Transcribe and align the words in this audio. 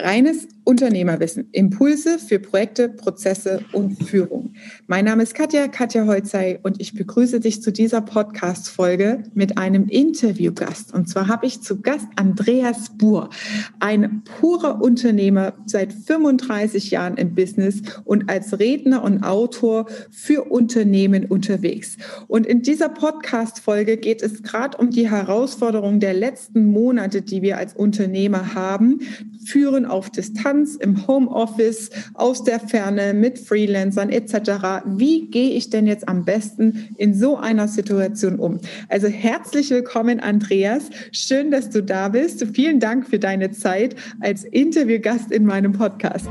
Reines 0.00 0.46
Unternehmerwissen, 0.68 1.48
Impulse 1.52 2.18
für 2.18 2.38
Projekte, 2.38 2.90
Prozesse 2.90 3.64
und 3.72 4.04
Führung. 4.04 4.52
Mein 4.86 5.06
Name 5.06 5.22
ist 5.22 5.34
Katja, 5.34 5.66
Katja 5.66 6.06
Holzei 6.06 6.60
und 6.62 6.78
ich 6.78 6.94
begrüße 6.94 7.40
dich 7.40 7.62
zu 7.62 7.72
dieser 7.72 8.02
Podcast-Folge 8.02 9.24
mit 9.32 9.56
einem 9.56 9.88
Interviewgast. 9.88 10.92
Und 10.92 11.08
zwar 11.08 11.26
habe 11.26 11.46
ich 11.46 11.62
zu 11.62 11.80
Gast 11.80 12.06
Andreas 12.16 12.90
Buhr, 12.98 13.30
ein 13.80 14.22
purer 14.24 14.82
Unternehmer 14.82 15.54
seit 15.64 15.92
35 15.92 16.90
Jahren 16.90 17.16
im 17.16 17.34
Business 17.34 17.80
und 18.04 18.28
als 18.28 18.58
Redner 18.58 19.02
und 19.02 19.24
Autor 19.24 19.86
für 20.10 20.44
Unternehmen 20.50 21.24
unterwegs. 21.24 21.96
Und 22.26 22.46
in 22.46 22.60
dieser 22.60 22.90
Podcast-Folge 22.90 23.96
geht 23.96 24.22
es 24.22 24.42
gerade 24.42 24.76
um 24.76 24.90
die 24.90 25.10
Herausforderungen 25.10 25.98
der 25.98 26.12
letzten 26.12 26.70
Monate, 26.70 27.22
die 27.22 27.40
wir 27.40 27.56
als 27.56 27.74
Unternehmer 27.74 28.54
haben, 28.54 29.00
führen 29.46 29.86
auf 29.88 30.10
Distanz, 30.10 30.76
im 30.76 31.06
Homeoffice, 31.06 31.90
aus 32.14 32.44
der 32.44 32.60
Ferne, 32.60 33.14
mit 33.14 33.38
Freelancern 33.38 34.10
etc. 34.10 34.84
Wie 34.86 35.28
gehe 35.30 35.50
ich 35.50 35.70
denn 35.70 35.86
jetzt 35.86 36.08
am 36.08 36.24
besten 36.24 36.88
in 36.96 37.14
so 37.14 37.36
einer 37.36 37.68
Situation 37.68 38.38
um? 38.38 38.60
Also 38.88 39.08
herzlich 39.08 39.70
willkommen, 39.70 40.20
Andreas. 40.20 40.84
Schön, 41.12 41.50
dass 41.50 41.70
du 41.70 41.82
da 41.82 42.08
bist. 42.08 42.46
Vielen 42.54 42.80
Dank 42.80 43.08
für 43.08 43.18
deine 43.18 43.50
Zeit 43.50 43.96
als 44.20 44.44
Interviewgast 44.44 45.30
in 45.32 45.44
meinem 45.44 45.72
Podcast. 45.72 46.28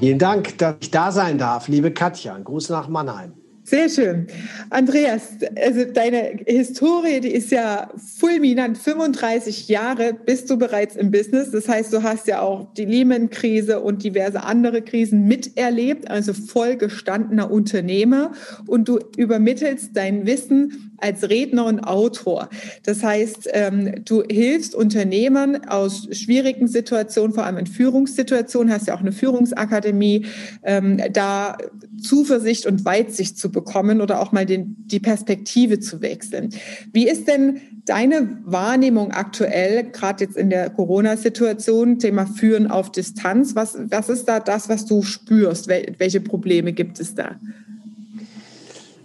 Vielen 0.00 0.18
Dank, 0.18 0.56
dass 0.56 0.76
ich 0.80 0.90
da 0.90 1.12
sein 1.12 1.36
darf, 1.36 1.68
liebe 1.68 1.92
Katja. 1.92 2.34
Ein 2.34 2.44
Gruß 2.44 2.70
nach 2.70 2.88
Mannheim. 2.88 3.39
Sehr 3.70 3.88
schön. 3.88 4.26
Andreas, 4.70 5.28
also 5.54 5.84
deine 5.84 6.38
Historie, 6.44 7.20
die 7.20 7.30
ist 7.30 7.52
ja 7.52 7.88
fulminant. 8.18 8.76
35 8.76 9.68
Jahre 9.68 10.12
bist 10.12 10.50
du 10.50 10.56
bereits 10.56 10.96
im 10.96 11.12
Business. 11.12 11.52
Das 11.52 11.68
heißt, 11.68 11.92
du 11.92 12.02
hast 12.02 12.26
ja 12.26 12.40
auch 12.40 12.74
die 12.74 12.84
Lehman-Krise 12.84 13.78
und 13.78 14.02
diverse 14.02 14.42
andere 14.42 14.82
Krisen 14.82 15.28
miterlebt, 15.28 16.10
also 16.10 16.32
voll 16.32 16.78
gestandener 16.78 17.48
Unternehmer. 17.52 18.32
Und 18.66 18.88
du 18.88 18.98
übermittelst 19.16 19.96
dein 19.96 20.26
Wissen 20.26 20.96
als 20.96 21.30
Redner 21.30 21.64
und 21.64 21.80
Autor. 21.80 22.48
Das 22.82 23.04
heißt, 23.04 23.50
ähm, 23.52 24.04
du 24.04 24.24
hilfst 24.28 24.74
Unternehmern 24.74 25.64
aus 25.66 26.08
schwierigen 26.10 26.66
Situationen, 26.66 27.32
vor 27.32 27.44
allem 27.44 27.56
in 27.56 27.66
Führungssituationen, 27.66 28.72
hast 28.72 28.88
ja 28.88 28.96
auch 28.96 29.00
eine 29.00 29.12
Führungsakademie, 29.12 30.26
ähm, 30.64 31.00
da 31.12 31.56
Zuversicht 32.02 32.66
und 32.66 32.84
Weitsicht 32.84 33.38
zu 33.38 33.50
bekommen 33.50 33.59
oder 34.00 34.20
auch 34.20 34.32
mal 34.32 34.46
den, 34.46 34.76
die 34.86 35.00
Perspektive 35.00 35.80
zu 35.80 36.02
wechseln. 36.02 36.50
Wie 36.92 37.08
ist 37.08 37.28
denn 37.28 37.60
deine 37.84 38.38
Wahrnehmung 38.44 39.10
aktuell, 39.10 39.84
gerade 39.90 40.24
jetzt 40.24 40.36
in 40.36 40.50
der 40.50 40.70
Corona-Situation, 40.70 41.98
Thema 41.98 42.26
Führen 42.26 42.70
auf 42.70 42.92
Distanz? 42.92 43.54
Was, 43.54 43.76
was 43.90 44.08
ist 44.08 44.26
da 44.26 44.40
das, 44.40 44.68
was 44.68 44.86
du 44.86 45.02
spürst? 45.02 45.68
Welche 45.68 46.20
Probleme 46.20 46.72
gibt 46.72 47.00
es 47.00 47.14
da? 47.14 47.36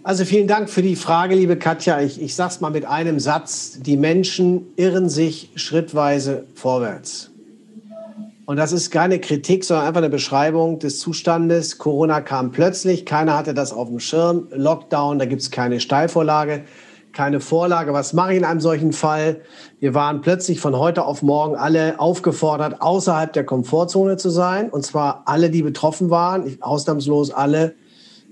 Also 0.02 0.24
vielen 0.24 0.46
Dank 0.46 0.70
für 0.70 0.82
die 0.82 0.94
Frage, 0.94 1.34
liebe 1.34 1.56
Katja. 1.56 2.00
Ich, 2.00 2.22
ich 2.22 2.36
sage 2.36 2.52
es 2.52 2.60
mal 2.60 2.70
mit 2.70 2.84
einem 2.84 3.18
Satz. 3.18 3.80
Die 3.80 3.96
Menschen 3.96 4.62
irren 4.76 5.08
sich 5.08 5.50
schrittweise 5.56 6.44
vorwärts. 6.54 7.32
Und 8.46 8.58
das 8.58 8.70
ist 8.70 8.92
keine 8.92 9.18
Kritik, 9.18 9.64
sondern 9.64 9.88
einfach 9.88 9.98
eine 9.98 10.08
Beschreibung 10.08 10.78
des 10.78 11.00
Zustandes. 11.00 11.78
Corona 11.78 12.20
kam 12.20 12.52
plötzlich, 12.52 13.04
keiner 13.04 13.36
hatte 13.36 13.54
das 13.54 13.72
auf 13.72 13.88
dem 13.88 13.98
Schirm. 13.98 14.46
Lockdown, 14.52 15.18
da 15.18 15.24
gibt 15.24 15.42
es 15.42 15.50
keine 15.50 15.80
Steilvorlage, 15.80 16.62
keine 17.12 17.40
Vorlage. 17.40 17.92
Was 17.92 18.12
mache 18.12 18.30
ich 18.30 18.38
in 18.38 18.44
einem 18.44 18.60
solchen 18.60 18.92
Fall? 18.92 19.40
Wir 19.80 19.94
waren 19.94 20.20
plötzlich 20.20 20.60
von 20.60 20.78
heute 20.78 21.06
auf 21.06 21.22
morgen 21.22 21.56
alle 21.56 21.98
aufgefordert, 21.98 22.80
außerhalb 22.80 23.32
der 23.32 23.42
Komfortzone 23.42 24.16
zu 24.16 24.30
sein. 24.30 24.70
Und 24.70 24.86
zwar 24.86 25.24
alle, 25.26 25.50
die 25.50 25.62
betroffen 25.62 26.10
waren, 26.10 26.56
ausnahmslos 26.60 27.32
alle, 27.32 27.74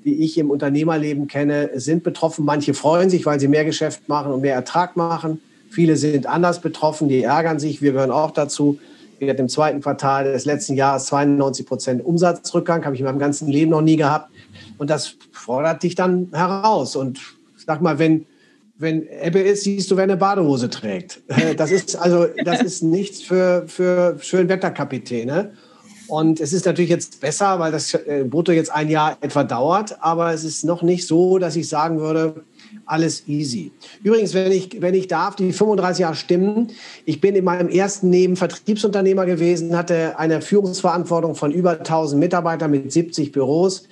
die 0.04 0.22
ich 0.22 0.38
im 0.38 0.48
Unternehmerleben 0.48 1.26
kenne, 1.26 1.70
sind 1.74 2.04
betroffen. 2.04 2.44
Manche 2.44 2.74
freuen 2.74 3.10
sich, 3.10 3.26
weil 3.26 3.40
sie 3.40 3.48
mehr 3.48 3.64
Geschäft 3.64 4.08
machen 4.08 4.30
und 4.30 4.42
mehr 4.42 4.54
Ertrag 4.54 4.94
machen. 4.94 5.40
Viele 5.70 5.96
sind 5.96 6.28
anders 6.28 6.60
betroffen, 6.60 7.08
die 7.08 7.24
ärgern 7.24 7.58
sich. 7.58 7.82
Wir 7.82 7.90
gehören 7.90 8.12
auch 8.12 8.30
dazu. 8.30 8.78
Wir 9.18 9.30
hatten 9.30 9.42
im 9.42 9.48
zweiten 9.48 9.80
Quartal 9.80 10.24
des 10.24 10.44
letzten 10.44 10.74
Jahres 10.74 11.06
92 11.06 11.66
Prozent 11.66 12.04
Umsatzrückgang, 12.04 12.84
habe 12.84 12.94
ich 12.94 13.00
in 13.00 13.06
meinem 13.06 13.18
ganzen 13.18 13.48
Leben 13.48 13.70
noch 13.70 13.82
nie 13.82 13.96
gehabt. 13.96 14.30
Und 14.78 14.90
das 14.90 15.16
fordert 15.32 15.82
dich 15.82 15.94
dann 15.94 16.28
heraus. 16.32 16.96
Und 16.96 17.20
sag 17.56 17.80
mal, 17.80 17.98
wenn, 17.98 18.26
wenn 18.76 19.06
Ebbe 19.22 19.40
ist, 19.40 19.64
siehst 19.64 19.90
du, 19.90 19.96
wer 19.96 20.04
eine 20.04 20.16
Badehose 20.16 20.70
trägt. 20.70 21.22
Das 21.56 21.70
ist 21.70 21.96
also, 21.96 22.26
das 22.44 22.62
ist 22.62 22.82
nichts 22.82 23.22
für, 23.22 23.64
für 23.66 24.16
Schönwetterkapitäne. 24.20 25.52
Und 26.06 26.40
es 26.40 26.52
ist 26.52 26.66
natürlich 26.66 26.90
jetzt 26.90 27.20
besser, 27.20 27.58
weil 27.58 27.72
das 27.72 27.94
äh, 27.94 28.24
Brutto 28.28 28.52
jetzt 28.52 28.70
ein 28.70 28.90
Jahr 28.90 29.16
etwa 29.20 29.44
dauert. 29.44 29.96
Aber 30.02 30.32
es 30.32 30.44
ist 30.44 30.64
noch 30.64 30.82
nicht 30.82 31.06
so, 31.06 31.38
dass 31.38 31.56
ich 31.56 31.68
sagen 31.68 31.98
würde, 31.98 32.44
alles 32.86 33.26
easy. 33.28 33.72
Übrigens, 34.02 34.34
wenn 34.34 34.52
ich, 34.52 34.80
wenn 34.80 34.94
ich 34.94 35.08
darf, 35.08 35.36
die 35.36 35.52
35 35.52 36.02
Jahre 36.02 36.14
stimmen. 36.14 36.72
Ich 37.04 37.20
bin 37.20 37.34
in 37.34 37.44
meinem 37.44 37.68
ersten 37.68 38.10
Leben 38.10 38.36
Vertriebsunternehmer 38.36 39.26
gewesen, 39.26 39.76
hatte 39.76 40.18
eine 40.18 40.40
Führungsverantwortung 40.40 41.34
von 41.34 41.52
über 41.52 41.78
1000 41.78 42.20
Mitarbeitern 42.20 42.70
mit 42.70 42.92
70 42.92 43.32
Büros 43.32 43.88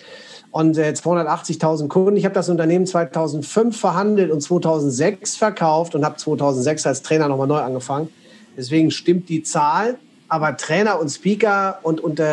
und 0.51 0.77
äh, 0.79 0.91
280.000 0.91 1.89
Kunden. 1.89 2.17
Ich 2.17 2.25
habe 2.25 2.35
das 2.35 2.49
Unternehmen 2.49 2.87
2005 2.87 3.79
verhandelt 3.79 4.31
und 4.31 4.41
2006 4.41 5.37
verkauft 5.37 5.95
und 5.95 6.05
habe 6.05 6.17
2006 6.17 6.87
als 6.87 7.03
Trainer 7.03 7.29
nochmal 7.29 7.47
neu 7.47 7.59
angefangen. 7.59 8.09
Deswegen 8.57 8.91
stimmt 8.91 9.29
die 9.29 9.43
Zahl. 9.43 9.99
Aber 10.33 10.57
Trainer 10.57 10.99
und 10.99 11.11
Speaker 11.11 11.79
und 11.83 12.01
unter 12.01 12.25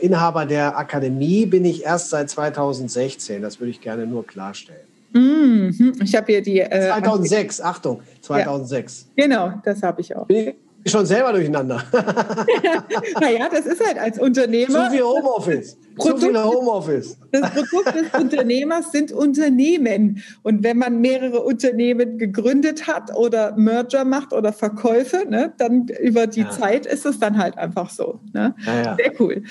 äh, 0.00 0.02
Inhaber 0.02 0.46
der 0.46 0.78
Akademie 0.78 1.44
bin 1.44 1.66
ich 1.66 1.84
erst 1.84 2.08
seit 2.08 2.30
2016. 2.30 3.42
Das 3.42 3.60
würde 3.60 3.72
ich 3.72 3.82
gerne 3.82 4.06
nur 4.06 4.26
klarstellen. 4.26 4.80
Mhm. 5.12 5.92
Ich 6.02 6.14
habe 6.14 6.32
hier 6.32 6.40
die. 6.40 6.60
Äh, 6.60 6.88
2006, 6.88 7.60
Achtung, 7.60 8.00
2006. 8.22 9.06
Ja, 9.16 9.24
genau, 9.26 9.52
das 9.66 9.82
habe 9.82 10.00
ich 10.00 10.16
auch. 10.16 10.24
Bin 10.24 10.54
schon 10.86 11.06
selber 11.06 11.32
durcheinander. 11.32 11.82
naja, 13.20 13.48
das 13.50 13.66
ist 13.66 13.84
halt 13.84 13.98
als 13.98 14.18
Unternehmer. 14.18 14.86
Zu 14.86 14.90
viel 14.90 15.02
Homeoffice. 15.02 15.76
Produkt, 15.96 16.20
Zu 16.20 16.26
viel 16.26 16.42
Homeoffice. 16.42 17.18
Das 17.32 17.50
Produkt 17.50 17.94
des 17.94 18.20
Unternehmers 18.20 18.92
sind 18.92 19.12
Unternehmen. 19.12 20.22
Und 20.42 20.62
wenn 20.62 20.78
man 20.78 21.00
mehrere 21.00 21.42
Unternehmen 21.42 22.18
gegründet 22.18 22.86
hat 22.86 23.14
oder 23.14 23.56
Merger 23.56 24.04
macht 24.04 24.32
oder 24.32 24.52
Verkäufe, 24.52 25.24
ne, 25.28 25.52
dann 25.58 25.88
über 26.00 26.26
die 26.26 26.40
ja. 26.40 26.50
Zeit 26.50 26.86
ist 26.86 27.04
es 27.04 27.18
dann 27.18 27.38
halt 27.38 27.58
einfach 27.58 27.90
so. 27.90 28.20
Ne? 28.32 28.54
Ja, 28.66 28.82
ja. 28.82 28.96
Sehr 28.96 29.20
cool. 29.20 29.42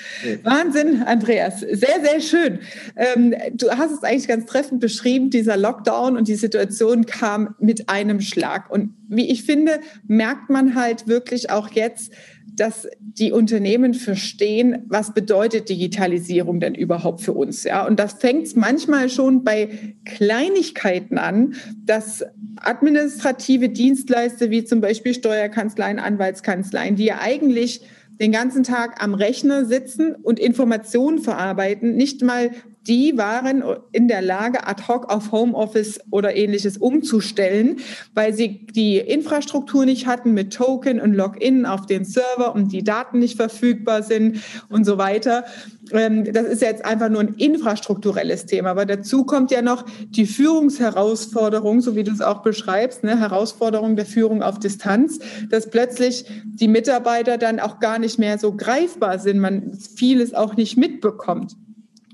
Wahnsinn, 0.42 1.02
Andreas. 1.04 1.60
Sehr, 1.60 2.00
sehr 2.02 2.20
schön. 2.20 2.58
Ähm, 2.96 3.34
du 3.54 3.70
hast 3.70 3.92
es 3.92 4.02
eigentlich 4.02 4.28
ganz 4.28 4.46
treffend 4.46 4.80
beschrieben. 4.80 5.30
Dieser 5.30 5.56
Lockdown 5.56 6.16
und 6.16 6.28
die 6.28 6.34
Situation 6.34 7.06
kam 7.06 7.54
mit 7.60 7.88
einem 7.88 8.20
Schlag. 8.20 8.70
Und 8.70 8.94
wie 9.08 9.30
ich 9.30 9.44
finde, 9.44 9.80
merkt 10.06 10.50
man 10.50 10.74
halt 10.74 11.06
wirklich 11.06 11.21
auch 11.50 11.70
jetzt, 11.70 12.12
dass 12.54 12.88
die 12.98 13.32
Unternehmen 13.32 13.94
verstehen, 13.94 14.84
was 14.86 15.14
bedeutet 15.14 15.68
Digitalisierung 15.68 16.60
denn 16.60 16.74
überhaupt 16.74 17.22
für 17.22 17.32
uns. 17.32 17.64
Ja? 17.64 17.86
Und 17.86 17.98
das 17.98 18.14
fängt 18.14 18.54
manchmal 18.56 19.08
schon 19.08 19.42
bei 19.44 19.94
Kleinigkeiten 20.04 21.18
an, 21.18 21.54
dass 21.84 22.24
administrative 22.56 23.68
Dienstleister 23.68 24.50
wie 24.50 24.64
zum 24.64 24.80
Beispiel 24.80 25.14
Steuerkanzleien, 25.14 25.98
Anwaltskanzleien, 25.98 26.96
die 26.96 27.06
ja 27.06 27.20
eigentlich 27.20 27.80
den 28.20 28.32
ganzen 28.32 28.62
Tag 28.62 29.02
am 29.02 29.14
Rechner 29.14 29.64
sitzen 29.64 30.14
und 30.14 30.38
Informationen 30.38 31.18
verarbeiten, 31.18 31.96
nicht 31.96 32.22
mal 32.22 32.50
die 32.86 33.16
waren 33.16 33.62
in 33.92 34.08
der 34.08 34.22
Lage, 34.22 34.66
ad 34.66 34.82
hoc 34.88 35.12
auf 35.12 35.32
Homeoffice 35.32 36.00
oder 36.10 36.34
ähnliches 36.34 36.76
umzustellen, 36.76 37.76
weil 38.14 38.34
sie 38.34 38.66
die 38.66 38.98
Infrastruktur 38.98 39.84
nicht 39.84 40.06
hatten 40.06 40.32
mit 40.32 40.52
Token 40.52 41.00
und 41.00 41.14
Login 41.14 41.66
auf 41.66 41.86
den 41.86 42.04
Server 42.04 42.54
und 42.54 42.72
die 42.72 42.82
Daten 42.82 43.18
nicht 43.18 43.36
verfügbar 43.36 44.02
sind 44.02 44.40
und 44.68 44.84
so 44.84 44.98
weiter. 44.98 45.44
Ähm, 45.92 46.24
das 46.32 46.46
ist 46.46 46.62
jetzt 46.62 46.84
einfach 46.84 47.08
nur 47.08 47.20
ein 47.20 47.34
infrastrukturelles 47.34 48.46
Thema. 48.46 48.70
Aber 48.70 48.86
dazu 48.86 49.24
kommt 49.24 49.50
ja 49.50 49.62
noch 49.62 49.84
die 50.08 50.26
Führungsherausforderung, 50.26 51.80
so 51.80 51.94
wie 51.94 52.04
du 52.04 52.12
es 52.12 52.20
auch 52.20 52.42
beschreibst, 52.42 53.04
ne? 53.04 53.18
Herausforderung 53.18 53.96
der 53.96 54.06
Führung 54.06 54.42
auf 54.42 54.58
Distanz, 54.58 55.18
dass 55.50 55.70
plötzlich 55.70 56.24
die 56.44 56.68
Mitarbeiter 56.68 57.38
dann 57.38 57.60
auch 57.60 57.78
gar 57.78 57.98
nicht 57.98 58.18
mehr 58.18 58.38
so 58.38 58.54
greifbar 58.54 59.18
sind, 59.18 59.38
man 59.38 59.74
vieles 59.74 60.34
auch 60.34 60.56
nicht 60.56 60.76
mitbekommt. 60.76 61.56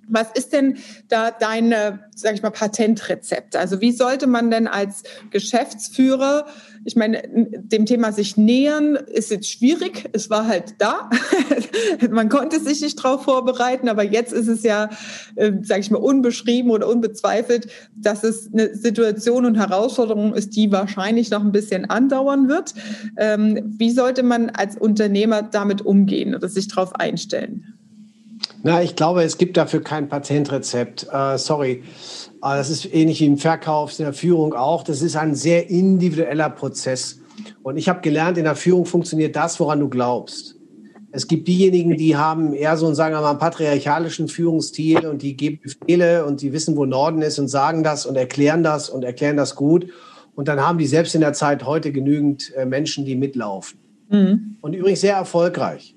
Was 0.09 0.29
ist 0.33 0.53
denn 0.53 0.79
da 1.09 1.31
deine, 1.31 2.01
sag 2.15 2.35
ich 2.35 2.43
mal, 2.43 2.51
Patentrezept? 2.51 3.57
Also 3.57 3.81
wie 3.81 3.93
sollte 3.93 4.27
man 4.27 4.51
denn 4.51 4.67
als 4.67 5.03
Geschäftsführer, 5.31 6.47
ich 6.85 6.97
meine, 6.97 7.23
dem 7.27 7.87
Thema 7.87 8.13
sich 8.13 8.37
nähern, 8.37 8.97
ist 8.97 9.31
jetzt 9.31 9.51
schwierig. 9.51 10.09
Es 10.13 10.31
war 10.31 10.47
halt 10.47 10.75
da. 10.79 11.11
man 12.11 12.29
konnte 12.29 12.61
sich 12.61 12.81
nicht 12.81 13.03
darauf 13.03 13.25
vorbereiten, 13.25 13.89
aber 13.89 14.03
jetzt 14.03 14.33
ist 14.33 14.49
es 14.49 14.63
ja, 14.63 14.91
äh, 15.37 15.53
sage 15.63 15.81
ich 15.81 15.91
mal, 15.91 15.99
unbeschrieben 15.99 16.71
oder 16.71 16.89
unbezweifelt, 16.89 17.69
dass 17.95 18.25
es 18.25 18.51
eine 18.53 18.75
Situation 18.75 19.45
und 19.45 19.57
Herausforderung 19.57 20.35
ist, 20.35 20.57
die 20.57 20.73
wahrscheinlich 20.73 21.31
noch 21.31 21.43
ein 21.43 21.53
bisschen 21.53 21.91
andauern 21.91 22.49
wird. 22.49 22.75
Ähm, 23.17 23.75
wie 23.79 23.91
sollte 23.91 24.23
man 24.23 24.51
als 24.51 24.77
Unternehmer 24.77 25.43
damit 25.43 25.83
umgehen 25.83 26.35
oder 26.35 26.49
sich 26.49 26.69
darauf 26.69 26.95
einstellen? 26.95 27.78
Na, 28.63 28.83
ich 28.83 28.97
glaube, 28.97 29.23
es 29.23 29.39
gibt 29.39 29.57
dafür 29.57 29.83
kein 29.83 30.09
Patentrezept. 30.09 31.07
Äh, 31.13 31.39
sorry. 31.39 31.83
Äh, 32.43 32.57
das 32.57 32.71
ist 32.71 32.93
ähnlich 32.93 33.21
wie 33.21 33.27
im 33.27 33.39
Verkauf, 33.39 33.99
in 33.99 34.05
der 34.05 34.15
Führung 34.15 34.55
auch. 34.55 34.83
Das 34.83 35.03
ist 35.03 35.17
ein 35.17 35.35
sehr 35.35 35.71
individueller 35.71 36.51
Prozess. 36.51 37.21
Und 37.63 37.77
ich 37.77 37.89
habe 37.89 38.01
gelernt, 38.01 38.39
in 38.39 38.45
der 38.45 38.57
Führung 38.57 38.85
funktioniert 38.85 39.37
das, 39.37 39.61
woran 39.61 39.81
du 39.81 39.89
glaubst. 39.89 40.57
Es 41.11 41.27
gibt 41.27 41.49
diejenigen, 41.49 41.97
die 41.97 42.17
haben 42.17 42.53
eher 42.53 42.77
so 42.77 42.87
einen, 42.87 42.95
sagen 42.95 43.15
wir 43.15 43.21
mal, 43.21 43.31
einen 43.31 43.39
patriarchalischen 43.39 44.29
Führungsstil 44.29 45.07
und 45.07 45.23
die 45.23 45.37
geben 45.37 45.61
Befehle 45.63 46.27
und 46.27 46.43
die 46.43 46.53
wissen, 46.53 46.77
wo 46.77 46.85
Norden 46.85 47.23
ist 47.23 47.39
und 47.39 47.49
sagen 47.49 47.83
das 47.83 48.05
und 48.05 48.17
erklären 48.17 48.63
das 48.63 48.91
und 48.91 49.05
erklären 49.05 49.37
das 49.37 49.55
gut. 49.55 49.87
Und 50.35 50.49
dann 50.49 50.61
haben 50.61 50.79
die 50.79 50.87
selbst 50.87 51.15
in 51.15 51.21
der 51.21 51.33
Zeit 51.33 51.65
heute 51.65 51.93
genügend 51.93 52.53
äh, 52.55 52.67
Menschen, 52.67 53.05
die 53.05 53.17
mitlaufen. 53.17 53.79
Mhm. 54.11 54.57
Und 54.61 54.75
übrigens 54.75 55.01
sehr 55.01 55.17
erfolgreich. 55.17 55.97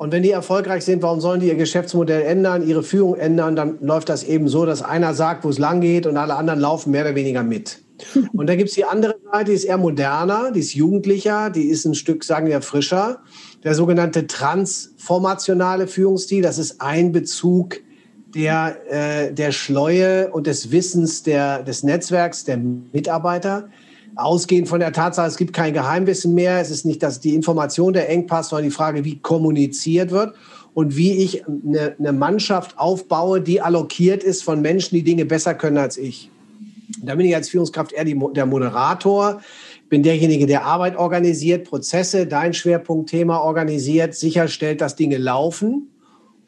Und 0.00 0.12
wenn 0.12 0.22
die 0.22 0.30
erfolgreich 0.30 0.86
sind, 0.86 1.02
warum 1.02 1.20
sollen 1.20 1.40
die 1.40 1.48
ihr 1.48 1.56
Geschäftsmodell 1.56 2.22
ändern, 2.22 2.66
ihre 2.66 2.82
Führung 2.82 3.16
ändern? 3.16 3.54
Dann 3.54 3.76
läuft 3.82 4.08
das 4.08 4.24
eben 4.24 4.48
so, 4.48 4.64
dass 4.64 4.80
einer 4.80 5.12
sagt, 5.12 5.44
wo 5.44 5.50
es 5.50 5.58
lang 5.58 5.82
geht 5.82 6.06
und 6.06 6.16
alle 6.16 6.36
anderen 6.36 6.58
laufen 6.58 6.90
mehr 6.90 7.02
oder 7.02 7.14
weniger 7.14 7.42
mit. 7.42 7.82
Und 8.32 8.46
da 8.46 8.56
gibt 8.56 8.70
es 8.70 8.74
die 8.74 8.86
andere 8.86 9.16
Seite, 9.30 9.50
die 9.50 9.52
ist 9.52 9.64
eher 9.64 9.76
moderner, 9.76 10.52
die 10.52 10.60
ist 10.60 10.72
jugendlicher, 10.72 11.50
die 11.50 11.64
ist 11.64 11.84
ein 11.84 11.94
Stück, 11.94 12.24
sagen 12.24 12.46
wir, 12.46 12.62
frischer. 12.62 13.18
Der 13.62 13.74
sogenannte 13.74 14.26
transformationale 14.26 15.86
Führungsstil, 15.86 16.40
das 16.40 16.56
ist 16.56 16.80
ein 16.80 17.12
Bezug 17.12 17.82
der, 18.34 18.78
äh, 18.88 19.34
der 19.34 19.52
Schleue 19.52 20.30
und 20.30 20.46
des 20.46 20.70
Wissens 20.70 21.24
der, 21.24 21.62
des 21.62 21.82
Netzwerks 21.82 22.44
der 22.44 22.56
Mitarbeiter 22.56 23.68
ausgehend 24.16 24.68
von 24.68 24.80
der 24.80 24.92
Tatsache, 24.92 25.28
es 25.28 25.36
gibt 25.36 25.52
kein 25.52 25.72
Geheimwissen 25.72 26.34
mehr, 26.34 26.60
es 26.60 26.70
ist 26.70 26.84
nicht 26.84 27.02
dass 27.02 27.20
die 27.20 27.34
Information 27.34 27.92
der 27.92 28.08
Engpass, 28.08 28.48
sondern 28.48 28.64
die 28.64 28.74
Frage, 28.74 29.04
wie 29.04 29.18
kommuniziert 29.18 30.10
wird 30.10 30.34
und 30.74 30.96
wie 30.96 31.12
ich 31.12 31.44
eine, 31.46 31.96
eine 31.98 32.12
Mannschaft 32.12 32.78
aufbaue, 32.78 33.40
die 33.40 33.60
allokiert 33.60 34.22
ist 34.22 34.42
von 34.42 34.60
Menschen, 34.60 34.94
die 34.94 35.02
Dinge 35.02 35.24
besser 35.24 35.54
können 35.54 35.78
als 35.78 35.96
ich. 35.96 36.30
Da 37.02 37.14
bin 37.14 37.26
ich 37.26 37.34
als 37.34 37.48
Führungskraft 37.48 37.92
eher 37.92 38.04
die, 38.04 38.18
der 38.34 38.46
Moderator, 38.46 39.40
bin 39.88 40.02
derjenige, 40.02 40.46
der 40.46 40.64
Arbeit 40.64 40.96
organisiert, 40.96 41.68
Prozesse, 41.68 42.26
dein 42.26 42.54
Schwerpunktthema 42.54 43.38
organisiert, 43.38 44.14
sicherstellt, 44.14 44.80
dass 44.80 44.96
Dinge 44.96 45.16
laufen 45.16 45.88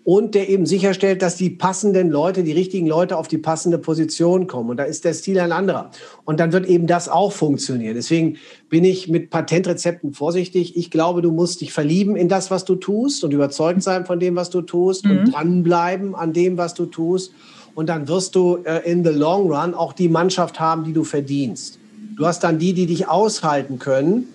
und 0.04 0.34
der 0.34 0.48
eben 0.48 0.66
sicherstellt, 0.66 1.22
dass 1.22 1.36
die 1.36 1.50
passenden 1.50 2.10
Leute, 2.10 2.42
die 2.42 2.52
richtigen 2.52 2.86
Leute 2.86 3.16
auf 3.16 3.28
die 3.28 3.38
passende 3.38 3.78
Position 3.78 4.48
kommen. 4.48 4.70
Und 4.70 4.76
da 4.78 4.84
ist 4.84 5.04
der 5.04 5.14
Stil 5.14 5.38
ein 5.38 5.52
anderer. 5.52 5.90
Und 6.24 6.40
dann 6.40 6.52
wird 6.52 6.66
eben 6.66 6.88
das 6.88 7.08
auch 7.08 7.30
funktionieren. 7.30 7.94
Deswegen 7.94 8.38
bin 8.68 8.82
ich 8.82 9.08
mit 9.08 9.30
Patentrezepten 9.30 10.12
vorsichtig. 10.12 10.76
Ich 10.76 10.90
glaube, 10.90 11.22
du 11.22 11.30
musst 11.30 11.60
dich 11.60 11.72
verlieben 11.72 12.16
in 12.16 12.28
das, 12.28 12.50
was 12.50 12.64
du 12.64 12.74
tust 12.74 13.22
und 13.22 13.32
überzeugt 13.32 13.82
sein 13.82 14.04
von 14.04 14.18
dem, 14.18 14.34
was 14.34 14.50
du 14.50 14.62
tust 14.62 15.04
mhm. 15.04 15.10
und 15.10 15.32
dranbleiben 15.32 16.16
an 16.16 16.32
dem, 16.32 16.58
was 16.58 16.74
du 16.74 16.86
tust. 16.86 17.32
Und 17.76 17.88
dann 17.88 18.08
wirst 18.08 18.34
du 18.34 18.58
äh, 18.64 18.90
in 18.90 19.04
the 19.04 19.10
long 19.10 19.52
run 19.52 19.72
auch 19.72 19.92
die 19.92 20.08
Mannschaft 20.08 20.58
haben, 20.58 20.82
die 20.84 20.92
du 20.92 21.04
verdienst. 21.04 21.78
Du 22.16 22.26
hast 22.26 22.40
dann 22.40 22.58
die, 22.58 22.72
die 22.74 22.86
dich 22.86 23.08
aushalten 23.08 23.78
können 23.78 24.28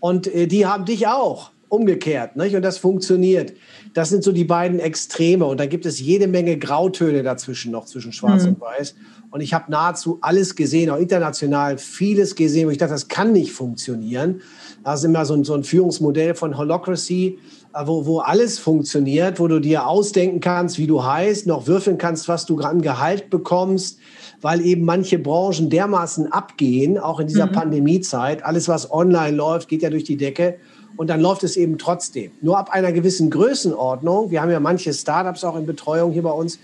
und 0.00 0.26
äh, 0.34 0.46
die 0.46 0.66
haben 0.66 0.86
dich 0.86 1.06
auch 1.06 1.50
umgekehrt. 1.70 2.36
Nicht? 2.36 2.54
Und 2.54 2.62
das 2.62 2.76
funktioniert. 2.76 3.54
Das 3.94 4.10
sind 4.10 4.22
so 4.22 4.32
die 4.32 4.44
beiden 4.44 4.78
Extreme. 4.78 5.46
Und 5.46 5.58
da 5.58 5.66
gibt 5.66 5.86
es 5.86 5.98
jede 5.98 6.26
Menge 6.26 6.58
Grautöne 6.58 7.22
dazwischen 7.22 7.72
noch, 7.72 7.86
zwischen 7.86 8.12
Schwarz 8.12 8.42
mhm. 8.42 8.50
und 8.50 8.60
Weiß. 8.60 8.94
Und 9.30 9.40
ich 9.40 9.54
habe 9.54 9.70
nahezu 9.70 10.18
alles 10.20 10.56
gesehen, 10.56 10.90
auch 10.90 10.98
international 10.98 11.78
vieles 11.78 12.34
gesehen, 12.34 12.66
wo 12.66 12.70
ich 12.72 12.78
dachte, 12.78 12.92
das 12.92 13.08
kann 13.08 13.32
nicht 13.32 13.52
funktionieren. 13.52 14.42
Das 14.84 15.00
ist 15.00 15.04
immer 15.04 15.24
so 15.24 15.34
ein, 15.34 15.44
so 15.44 15.54
ein 15.54 15.62
Führungsmodell 15.62 16.34
von 16.34 16.58
Holocracy, 16.58 17.38
äh, 17.72 17.86
wo, 17.86 18.06
wo 18.06 18.18
alles 18.18 18.58
funktioniert, 18.58 19.38
wo 19.38 19.46
du 19.46 19.60
dir 19.60 19.86
ausdenken 19.86 20.40
kannst, 20.40 20.78
wie 20.78 20.88
du 20.88 21.04
heißt, 21.04 21.46
noch 21.46 21.68
würfeln 21.68 21.96
kannst, 21.96 22.26
was 22.26 22.46
du 22.46 22.58
an 22.58 22.82
Gehalt 22.82 23.30
bekommst, 23.30 24.00
weil 24.40 24.60
eben 24.62 24.84
manche 24.84 25.18
Branchen 25.18 25.70
dermaßen 25.70 26.32
abgehen, 26.32 26.98
auch 26.98 27.20
in 27.20 27.28
dieser 27.28 27.46
mhm. 27.46 27.52
Pandemiezeit. 27.52 28.44
Alles, 28.44 28.66
was 28.66 28.90
online 28.90 29.36
läuft, 29.36 29.68
geht 29.68 29.82
ja 29.82 29.90
durch 29.90 30.04
die 30.04 30.16
Decke 30.16 30.56
und 31.00 31.06
dann 31.06 31.22
läuft 31.22 31.44
es 31.44 31.56
eben 31.56 31.78
trotzdem. 31.78 32.30
Nur 32.42 32.58
ab 32.58 32.68
einer 32.72 32.92
gewissen 32.92 33.30
Größenordnung, 33.30 34.30
wir 34.30 34.42
haben 34.42 34.50
ja 34.50 34.60
manche 34.60 34.92
Startups 34.92 35.44
auch 35.44 35.56
in 35.56 35.64
Betreuung 35.64 36.12
hier 36.12 36.20
bei 36.20 36.30
uns, 36.30 36.58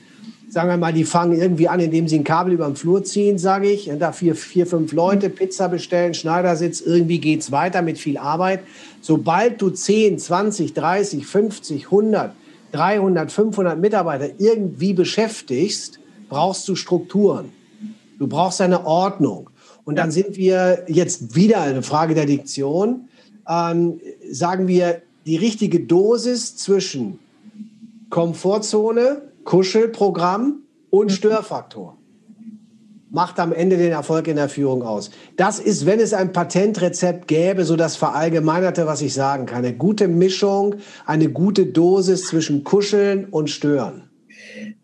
sagen 0.50 0.68
wir 0.68 0.76
mal, 0.76 0.92
die 0.92 1.04
fangen 1.04 1.40
irgendwie 1.40 1.70
an, 1.70 1.80
indem 1.80 2.06
sie 2.06 2.18
ein 2.18 2.24
Kabel 2.24 2.52
über 2.52 2.66
den 2.66 2.76
Flur 2.76 3.02
ziehen, 3.02 3.38
sage 3.38 3.70
ich, 3.70 3.90
da 3.98 4.12
vier, 4.12 4.34
vier, 4.34 4.66
fünf 4.66 4.92
Leute, 4.92 5.30
Pizza 5.30 5.70
bestellen, 5.70 6.12
Schneidersitz, 6.12 6.82
irgendwie 6.82 7.18
geht 7.18 7.40
es 7.40 7.50
weiter 7.50 7.80
mit 7.80 7.96
viel 7.96 8.18
Arbeit. 8.18 8.60
Sobald 9.00 9.62
du 9.62 9.70
10, 9.70 10.18
20, 10.18 10.74
30, 10.74 11.26
50, 11.26 11.84
100, 11.86 12.32
300, 12.72 13.32
500 13.32 13.80
Mitarbeiter 13.80 14.28
irgendwie 14.36 14.92
beschäftigst, 14.92 15.98
brauchst 16.28 16.68
du 16.68 16.74
Strukturen. 16.74 17.48
Du 18.18 18.26
brauchst 18.26 18.60
eine 18.60 18.84
Ordnung. 18.84 19.48
Und 19.86 19.96
dann 19.96 20.10
sind 20.10 20.36
wir 20.36 20.84
jetzt 20.88 21.34
wieder 21.34 21.62
eine 21.62 21.82
Frage 21.82 22.14
der 22.14 22.26
Diktion 22.26 23.08
ähm, 23.48 24.00
sagen 24.30 24.68
wir, 24.68 25.02
die 25.26 25.36
richtige 25.36 25.80
Dosis 25.80 26.56
zwischen 26.56 27.18
Komfortzone, 28.10 29.22
Kuschelprogramm 29.44 30.62
und 30.90 31.06
mhm. 31.06 31.10
Störfaktor 31.10 31.96
macht 33.10 33.38
am 33.40 33.52
Ende 33.52 33.76
den 33.76 33.92
Erfolg 33.92 34.28
in 34.28 34.36
der 34.36 34.48
Führung 34.48 34.82
aus. 34.82 35.10
Das 35.36 35.58
ist, 35.58 35.86
wenn 35.86 36.00
es 36.00 36.12
ein 36.12 36.32
Patentrezept 36.32 37.28
gäbe, 37.28 37.64
so 37.64 37.76
das 37.76 37.96
Verallgemeinerte, 37.96 38.86
was 38.86 39.00
ich 39.00 39.14
sagen 39.14 39.46
kann. 39.46 39.64
Eine 39.64 39.74
gute 39.74 40.06
Mischung, 40.06 40.74
eine 41.06 41.30
gute 41.30 41.66
Dosis 41.66 42.26
zwischen 42.26 42.62
Kuscheln 42.62 43.26
und 43.26 43.48
Stören 43.48 44.05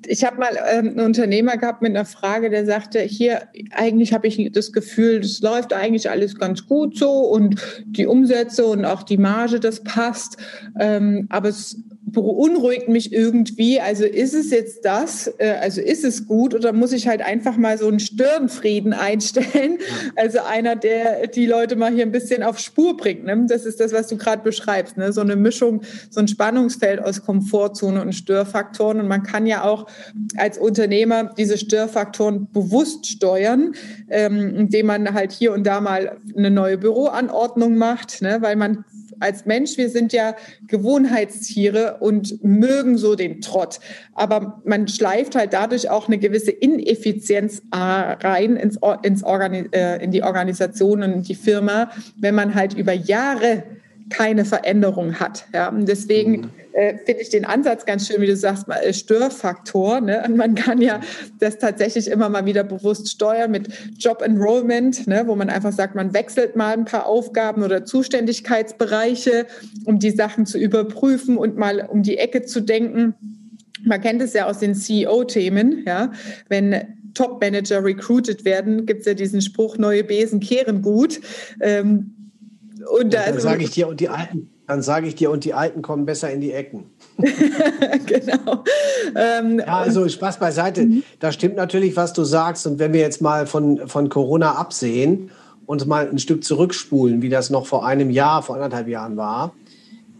ich 0.06 0.24
habe 0.24 0.38
mal 0.38 0.58
ähm, 0.72 0.88
einen 0.88 1.00
Unternehmer 1.00 1.56
gehabt 1.56 1.82
mit 1.82 1.90
einer 1.90 2.04
Frage, 2.04 2.50
der 2.50 2.66
sagte, 2.66 3.00
hier, 3.00 3.42
eigentlich 3.70 4.12
habe 4.12 4.26
ich 4.26 4.52
das 4.52 4.72
Gefühl, 4.72 5.20
das 5.20 5.40
läuft 5.40 5.72
eigentlich 5.72 6.10
alles 6.10 6.38
ganz 6.38 6.66
gut 6.66 6.96
so 6.96 7.10
und 7.10 7.60
die 7.86 8.06
Umsätze 8.06 8.66
und 8.66 8.84
auch 8.84 9.02
die 9.02 9.18
Marge, 9.18 9.60
das 9.60 9.82
passt. 9.82 10.36
Ähm, 10.78 11.26
aber 11.30 11.48
es 11.48 11.76
beunruhigt 12.12 12.88
mich 12.88 13.12
irgendwie. 13.12 13.80
Also 13.80 14.04
ist 14.04 14.34
es 14.34 14.50
jetzt 14.50 14.84
das? 14.84 15.32
Äh, 15.38 15.56
also 15.60 15.80
ist 15.80 16.04
es 16.04 16.26
gut 16.26 16.54
oder 16.54 16.72
muss 16.72 16.92
ich 16.92 17.08
halt 17.08 17.22
einfach 17.22 17.56
mal 17.56 17.78
so 17.78 17.88
einen 17.88 18.00
Stirnfrieden 18.00 18.92
einstellen? 18.92 19.78
Also 20.16 20.40
einer, 20.40 20.76
der 20.76 21.26
die 21.28 21.46
Leute 21.46 21.76
mal 21.76 21.92
hier 21.92 22.04
ein 22.04 22.12
bisschen 22.12 22.42
auf 22.42 22.58
Spur 22.58 22.96
bringt. 22.96 23.24
Ne? 23.24 23.46
Das 23.48 23.64
ist 23.64 23.80
das, 23.80 23.92
was 23.92 24.08
du 24.08 24.16
gerade 24.16 24.42
beschreibst. 24.42 24.96
Ne? 24.96 25.12
So 25.12 25.20
eine 25.20 25.36
Mischung, 25.36 25.82
so 26.10 26.20
ein 26.20 26.28
Spannungsfeld 26.28 27.00
aus 27.00 27.22
Komfortzone 27.22 28.02
und 28.02 28.12
Störfaktoren. 28.12 29.00
Und 29.00 29.08
man 29.08 29.22
kann 29.22 29.46
ja 29.46 29.64
auch 29.64 29.86
als 30.36 30.58
Unternehmer 30.58 31.32
diese 31.36 31.58
Störfaktoren 31.58 32.48
bewusst 32.52 33.06
steuern, 33.06 33.74
ähm, 34.08 34.54
indem 34.56 34.86
man 34.86 35.14
halt 35.14 35.32
hier 35.32 35.52
und 35.52 35.66
da 35.66 35.80
mal 35.80 36.18
eine 36.36 36.50
neue 36.50 36.78
Büroanordnung 36.78 37.76
macht, 37.76 38.22
ne? 38.22 38.38
weil 38.40 38.56
man 38.56 38.84
als 39.22 39.46
Mensch, 39.46 39.76
wir 39.76 39.88
sind 39.88 40.12
ja 40.12 40.34
Gewohnheitstiere 40.66 41.98
und 42.00 42.42
mögen 42.42 42.98
so 42.98 43.14
den 43.14 43.40
Trott. 43.40 43.78
Aber 44.14 44.60
man 44.64 44.88
schleift 44.88 45.36
halt 45.36 45.52
dadurch 45.52 45.88
auch 45.88 46.08
eine 46.08 46.18
gewisse 46.18 46.50
Ineffizienz 46.50 47.62
rein 47.72 48.56
ins, 48.56 48.78
ins 49.02 49.22
Organi 49.22 49.68
äh, 49.72 50.02
in 50.02 50.10
die 50.10 50.22
Organisation 50.22 51.02
und 51.02 51.28
die 51.28 51.34
Firma, 51.34 51.90
wenn 52.16 52.34
man 52.34 52.54
halt 52.54 52.74
über 52.74 52.92
Jahre 52.92 53.62
keine 54.12 54.44
Veränderung 54.44 55.18
hat. 55.18 55.46
Ja. 55.54 55.70
Und 55.70 55.88
deswegen 55.88 56.32
mhm. 56.32 56.50
äh, 56.72 56.98
finde 56.98 57.22
ich 57.22 57.30
den 57.30 57.44
Ansatz 57.44 57.86
ganz 57.86 58.06
schön, 58.06 58.20
wie 58.20 58.26
du 58.26 58.36
sagst, 58.36 58.68
mal 58.68 58.76
äh, 58.76 58.92
Störfaktor. 58.92 60.00
Ne? 60.00 60.22
Und 60.26 60.36
man 60.36 60.54
kann 60.54 60.80
ja 60.82 61.00
das 61.40 61.58
tatsächlich 61.58 62.08
immer 62.08 62.28
mal 62.28 62.44
wieder 62.44 62.62
bewusst 62.62 63.10
steuern 63.10 63.50
mit 63.50 63.68
Job 63.98 64.22
Enrollment, 64.22 65.06
ne? 65.06 65.24
wo 65.26 65.34
man 65.34 65.48
einfach 65.48 65.72
sagt, 65.72 65.94
man 65.94 66.12
wechselt 66.12 66.54
mal 66.54 66.74
ein 66.74 66.84
paar 66.84 67.06
Aufgaben 67.06 67.62
oder 67.62 67.84
Zuständigkeitsbereiche, 67.84 69.46
um 69.86 69.98
die 69.98 70.10
Sachen 70.10 70.44
zu 70.44 70.58
überprüfen 70.58 71.38
und 71.38 71.56
mal 71.56 71.88
um 71.90 72.02
die 72.02 72.18
Ecke 72.18 72.42
zu 72.42 72.60
denken. 72.60 73.14
Man 73.84 74.00
kennt 74.00 74.22
es 74.22 74.34
ja 74.34 74.46
aus 74.46 74.58
den 74.58 74.74
CEO-Themen, 74.74 75.84
ja, 75.86 76.12
wenn 76.48 76.76
Top-Manager 77.14 77.84
recruited 77.84 78.44
werden, 78.44 78.86
gibt 78.86 79.00
es 79.00 79.06
ja 79.06 79.14
diesen 79.14 79.42
Spruch, 79.42 79.76
neue 79.76 80.04
Besen 80.04 80.40
kehren 80.40 80.82
gut. 80.82 81.20
Ähm, 81.60 82.21
und 82.90 83.14
da 83.14 83.26
ja, 83.26 83.40
sage 83.40 83.64
ich 83.64 83.70
dir, 83.70 83.88
und 83.88 84.00
die 84.00 84.08
alten, 84.08 84.50
dann 84.66 84.82
sage 84.82 85.06
ich 85.06 85.14
dir, 85.14 85.30
und 85.30 85.44
die 85.44 85.54
Alten 85.54 85.82
kommen 85.82 86.06
besser 86.06 86.30
in 86.30 86.40
die 86.40 86.52
Ecken. 86.52 86.84
genau. 88.06 88.64
Ähm, 89.14 89.58
ja, 89.58 89.78
also 89.78 90.08
Spaß 90.08 90.38
beiseite. 90.38 90.82
Mhm. 90.82 91.02
Da 91.20 91.32
stimmt 91.32 91.56
natürlich, 91.56 91.96
was 91.96 92.12
du 92.12 92.24
sagst. 92.24 92.66
Und 92.66 92.78
wenn 92.78 92.92
wir 92.92 93.00
jetzt 93.00 93.20
mal 93.20 93.46
von, 93.46 93.86
von 93.88 94.08
Corona 94.08 94.52
absehen 94.52 95.30
und 95.66 95.86
mal 95.86 96.08
ein 96.08 96.18
Stück 96.18 96.44
zurückspulen, 96.44 97.22
wie 97.22 97.28
das 97.28 97.50
noch 97.50 97.66
vor 97.66 97.86
einem 97.86 98.10
Jahr, 98.10 98.42
vor 98.42 98.56
anderthalb 98.56 98.88
Jahren 98.88 99.16
war, 99.16 99.52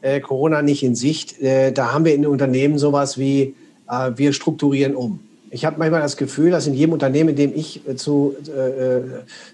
äh, 0.02 0.20
Corona 0.20 0.62
nicht 0.62 0.82
in 0.82 0.94
Sicht, 0.94 1.40
äh, 1.40 1.72
da 1.72 1.92
haben 1.92 2.04
wir 2.04 2.14
in 2.14 2.22
den 2.22 2.30
Unternehmen 2.30 2.78
sowas 2.78 3.18
wie, 3.18 3.54
äh, 3.88 4.12
wir 4.16 4.32
strukturieren 4.32 4.94
um. 4.94 5.20
Ich 5.50 5.64
habe 5.64 5.78
manchmal 5.78 6.00
das 6.00 6.16
Gefühl, 6.16 6.50
dass 6.50 6.66
in 6.66 6.74
jedem 6.74 6.92
Unternehmen, 6.92 7.30
in 7.30 7.36
dem 7.36 7.54
ich 7.54 7.86
äh, 7.86 7.94
zu, 7.94 8.34
äh, 8.48 8.96
äh, 8.96 9.02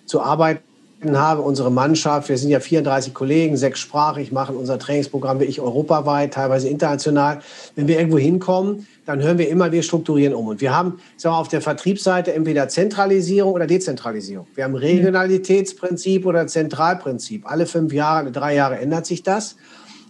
zu 0.07 0.23
arbeiten 0.23 0.63
habe, 1.05 1.43
unsere 1.43 1.71
Mannschaft, 1.71 2.29
wir 2.29 2.37
sind 2.39 2.51
ja 2.51 2.61
34 2.61 3.15
Kollegen, 3.15 3.57
sechssprachig, 3.57 4.33
machen 4.33 4.57
unser 4.57 4.79
Trainingsprogramm 4.79 5.41
wie 5.41 5.45
ich 5.45 5.61
europaweit, 5.61 6.35
teilweise 6.35 6.69
international. 6.69 7.41
Wenn 7.77 7.87
wir 7.87 7.99
irgendwo 7.99 8.19
hinkommen, 8.19 8.87
dann 9.07 9.23
hören 9.23 9.39
wir 9.39 9.49
immer, 9.49 9.71
wir 9.71 9.83
strukturieren 9.83 10.35
um. 10.35 10.49
Und 10.49 10.61
wir 10.61 10.77
haben 10.77 10.99
sagen 11.17 11.35
wir, 11.35 11.39
auf 11.39 11.49
der 11.49 11.61
Vertriebsseite 11.61 12.35
entweder 12.35 12.69
Zentralisierung 12.69 13.53
oder 13.53 13.67
Dezentralisierung. 13.67 14.47
Wir 14.55 14.65
haben 14.65 14.75
Regionalitätsprinzip 14.75 16.27
oder 16.27 16.47
Zentralprinzip. 16.47 17.49
Alle 17.51 17.67
fünf 17.67 17.93
Jahre, 17.93 18.19
alle 18.19 18.33
drei 18.33 18.55
Jahre 18.55 18.79
ändert 18.79 19.07
sich 19.07 19.23
das. 19.23 19.57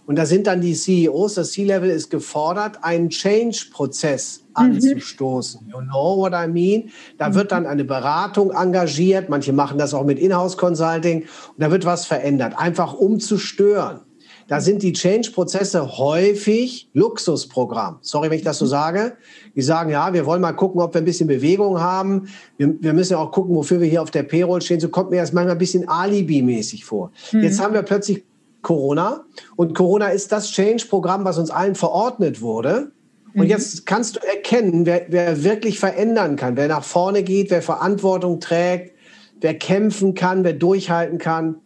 Und 0.09 0.15
da 0.15 0.25
sind 0.25 0.47
dann 0.47 0.59
die 0.59 0.73
CEOs, 0.73 1.35
das 1.35 1.51
C-Level 1.51 1.91
ist 1.91 2.09
gefordert, 2.09 2.79
einen 2.81 3.09
Change-Prozess 3.09 4.39
mhm. 4.39 4.55
anzustoßen. 4.55 5.67
You 5.69 5.81
know 5.81 6.17
what 6.17 6.33
I 6.33 6.47
mean? 6.47 6.89
Da 7.19 7.29
mhm. 7.29 7.35
wird 7.35 7.51
dann 7.51 7.67
eine 7.67 7.83
Beratung 7.83 8.49
engagiert. 8.49 9.29
Manche 9.29 9.53
machen 9.53 9.77
das 9.77 9.93
auch 9.93 10.03
mit 10.03 10.17
Inhouse-Consulting. 10.17 11.21
Und 11.21 11.27
da 11.59 11.69
wird 11.69 11.85
was 11.85 12.07
verändert, 12.07 12.57
einfach 12.57 12.95
um 12.95 13.19
zu 13.19 13.37
stören. 13.37 13.99
Da 14.47 14.61
sind 14.61 14.81
die 14.81 14.93
Change-Prozesse 14.93 15.99
häufig 15.99 16.89
Luxusprogramm. 16.93 17.99
Sorry, 18.01 18.31
wenn 18.31 18.39
ich 18.39 18.43
das 18.43 18.57
so 18.57 18.65
mhm. 18.65 18.69
sage. 18.69 19.17
Die 19.55 19.61
sagen, 19.61 19.91
ja, 19.91 20.11
wir 20.11 20.25
wollen 20.25 20.41
mal 20.41 20.53
gucken, 20.53 20.81
ob 20.81 20.95
wir 20.95 21.01
ein 21.01 21.05
bisschen 21.05 21.27
Bewegung 21.27 21.79
haben. 21.79 22.29
Wir, 22.57 22.73
wir 22.81 22.93
müssen 22.93 23.13
ja 23.13 23.19
auch 23.19 23.31
gucken, 23.31 23.55
wofür 23.55 23.79
wir 23.79 23.87
hier 23.87 24.01
auf 24.01 24.09
der 24.09 24.23
Payroll 24.23 24.63
stehen. 24.63 24.79
So 24.79 24.89
kommt 24.89 25.11
mir 25.11 25.21
das 25.21 25.33
manchmal 25.33 25.53
ein 25.53 25.59
bisschen 25.59 25.87
Alibi-mäßig 25.87 26.83
vor. 26.83 27.11
Mhm. 27.31 27.43
Jetzt 27.43 27.61
haben 27.61 27.75
wir 27.75 27.83
plötzlich 27.83 28.23
Corona. 28.61 29.25
Und 29.55 29.75
Corona 29.75 30.07
ist 30.07 30.31
das 30.31 30.51
Change-Programm, 30.51 31.25
was 31.25 31.37
uns 31.37 31.49
allen 31.49 31.75
verordnet 31.75 32.41
wurde. 32.41 32.91
Und 33.33 33.43
mhm. 33.43 33.49
jetzt 33.49 33.85
kannst 33.85 34.15
du 34.15 34.19
erkennen, 34.19 34.85
wer, 34.85 35.05
wer 35.09 35.43
wirklich 35.43 35.79
verändern 35.79 36.35
kann, 36.35 36.57
wer 36.57 36.67
nach 36.67 36.83
vorne 36.83 37.23
geht, 37.23 37.51
wer 37.51 37.61
Verantwortung 37.61 38.39
trägt, 38.39 38.95
wer 39.39 39.57
kämpfen 39.57 40.15
kann, 40.15 40.43
wer 40.43 40.53
durchhalten 40.53 41.19
kann. 41.19 41.61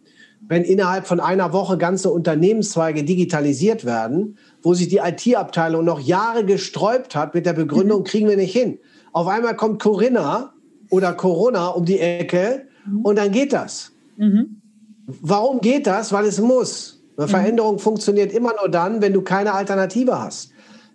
Wenn 0.46 0.62
innerhalb 0.62 1.06
von 1.06 1.20
einer 1.20 1.54
Woche 1.54 1.78
ganze 1.78 2.10
Unternehmenszweige 2.10 3.02
digitalisiert 3.02 3.86
werden, 3.86 4.36
wo 4.62 4.74
sich 4.74 4.88
die 4.88 4.98
IT-Abteilung 4.98 5.84
noch 5.84 6.00
Jahre 6.00 6.44
gesträubt 6.44 7.16
hat 7.16 7.34
mit 7.34 7.46
der 7.46 7.54
Begründung, 7.54 8.00
mhm. 8.00 8.04
kriegen 8.04 8.28
wir 8.28 8.36
nicht 8.36 8.52
hin. 8.52 8.78
Auf 9.12 9.26
einmal 9.26 9.56
kommt 9.56 9.82
Corinna 9.82 10.52
oder 10.90 11.14
Corona 11.14 11.68
um 11.68 11.86
die 11.86 11.98
Ecke 11.98 12.66
mhm. 12.86 13.00
und 13.00 13.16
dann 13.16 13.32
geht 13.32 13.54
das. 13.54 13.92
Mhm. 14.16 14.60
Warum 15.06 15.60
geht 15.60 15.86
das? 15.86 16.12
Weil 16.12 16.26
es 16.26 16.40
muss. 16.40 17.02
Eine 17.16 17.26
mhm. 17.26 17.30
Veränderung 17.30 17.78
funktioniert 17.78 18.32
immer 18.32 18.52
nur 18.58 18.68
dann, 18.68 19.02
wenn 19.02 19.12
du 19.12 19.22
keine 19.22 19.52
Alternative 19.52 20.18
hast. 20.18 20.50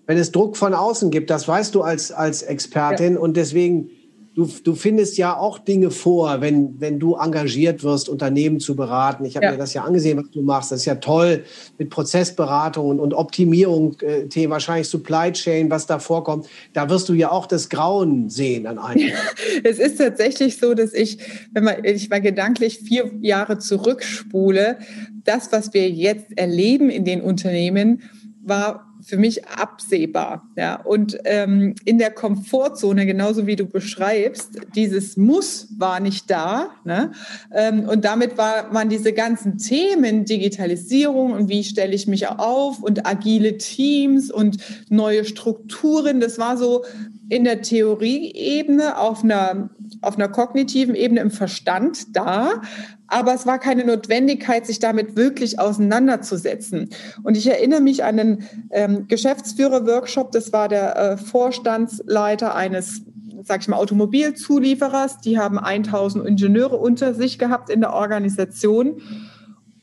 Wenn 0.06 0.18
es 0.18 0.32
Druck 0.32 0.58
von 0.58 0.74
außen 0.74 1.12
gibt, 1.12 1.30
das 1.30 1.48
weißt 1.48 1.76
du 1.76 1.82
als, 1.82 2.12
als 2.12 2.42
Expertin 2.42 3.14
ja. 3.14 3.20
und 3.20 3.38
deswegen 3.38 3.92
du, 4.40 4.50
du 4.64 4.74
findest 4.74 5.18
ja 5.18 5.36
auch 5.36 5.60
Dinge 5.60 5.92
vor, 5.92 6.40
wenn, 6.40 6.80
wenn 6.80 6.98
du 6.98 7.16
engagiert 7.16 7.84
wirst, 7.84 8.08
Unternehmen 8.08 8.62
zu 8.62 8.74
beraten. 8.74 9.26
Ich 9.26 9.36
habe 9.36 9.48
ja. 9.48 9.52
mir 9.52 9.58
das 9.58 9.74
ja 9.74 9.84
angesehen, 9.84 10.18
was 10.18 10.32
du 10.32 10.42
machst. 10.42 10.72
Das 10.72 10.80
ist 10.80 10.86
ja 10.86 10.96
toll 10.96 11.44
mit 11.78 11.90
Prozessberatung 11.90 13.00
und, 13.00 13.14
Optimierung, 13.14 13.98
äh, 14.00 14.50
wahrscheinlich 14.50 14.88
Supply 14.88 15.34
Chain, 15.34 15.70
was 15.70 15.88
da 15.88 16.00
vorkommt. 16.00 16.48
Da 16.72 16.90
wirst 16.90 17.10
du 17.10 17.14
ja 17.14 17.32
auch 17.32 17.48
das 17.48 17.68
Grauen 17.68 18.30
sehen 18.30 18.66
an 18.66 18.80
einem. 18.80 19.10
es 19.64 19.78
ist 19.78 19.98
tatsächlich 19.98 20.58
so, 20.58 20.74
dass 20.74 20.94
ich, 20.94 21.18
wenn 21.52 21.66
man, 21.66 21.84
ich 21.84 22.10
mal 22.10 22.22
gedanklich 22.22 22.80
vier 22.80 23.12
Jahre 23.20 23.58
zurückspule, 23.58 24.78
das, 25.26 25.52
was 25.52 25.74
wir 25.74 25.90
jetzt 25.90 26.38
erleben 26.38 26.90
in 26.90 27.04
den 27.04 27.22
Unternehmen, 27.22 28.04
war 28.50 28.90
für 29.02 29.18
mich 29.18 29.48
absehbar. 29.48 30.50
Ja. 30.58 30.82
Und 30.82 31.18
ähm, 31.24 31.76
in 31.86 31.98
der 31.98 32.12
Komfortzone, 32.12 33.06
genauso 33.06 33.48
wie 33.48 33.56
du 33.56 33.66
beschreibst, 33.66 34.60
dieses 34.76 35.16
Muss 35.16 35.70
war 35.78 36.00
nicht 36.00 36.30
da. 36.30 36.72
Ne? 36.84 37.12
Ähm, 37.54 37.88
und 37.88 38.04
damit 38.04 38.38
war, 38.38 38.74
waren 38.74 38.90
diese 38.90 39.14
ganzen 39.14 39.58
Themen, 39.58 40.26
Digitalisierung 40.26 41.32
und 41.32 41.50
wie 41.50 41.64
stelle 41.64 41.96
ich 41.96 42.08
mich 42.08 42.28
auf 42.28 42.84
und 42.84 43.08
agile 43.08 43.58
Teams 43.58 44.32
und 44.32 44.58
neue 44.90 45.24
Strukturen, 45.24 46.20
das 46.20 46.38
war 46.38 46.58
so 46.58 46.84
in 47.30 47.44
der 47.44 47.62
Theorieebene 47.62 48.98
auf 48.98 49.24
einer 49.24 49.70
auf 50.02 50.16
einer 50.16 50.30
kognitiven 50.30 50.96
Ebene 50.96 51.20
im 51.22 51.32
Verstand 51.32 52.16
da, 52.16 52.62
aber 53.08 53.34
es 53.34 53.46
war 53.46 53.60
keine 53.60 53.86
Notwendigkeit, 53.86 54.66
sich 54.66 54.80
damit 54.80 55.16
wirklich 55.16 55.60
auseinanderzusetzen. 55.60 56.90
Und 57.24 57.36
ich 57.36 57.48
erinnere 57.48 57.82
mich 57.82 58.04
an 58.04 58.20
einen 58.20 58.44
ähm, 58.72 59.08
Geschäftsführer-Workshop, 59.08 60.32
das 60.32 60.54
war 60.54 60.70
der 60.70 60.96
äh, 60.96 61.18
Vorstandsleiter 61.18 62.56
eines 62.56 63.02
sag 63.42 63.62
ich 63.62 63.68
mal, 63.68 63.78
Automobilzulieferers. 63.78 65.20
Die 65.22 65.40
haben 65.40 65.58
1000 65.58 66.26
Ingenieure 66.26 66.78
unter 66.78 67.14
sich 67.14 67.40
gehabt 67.40 67.70
in 67.70 67.80
der 67.80 67.94
Organisation. 67.94 69.02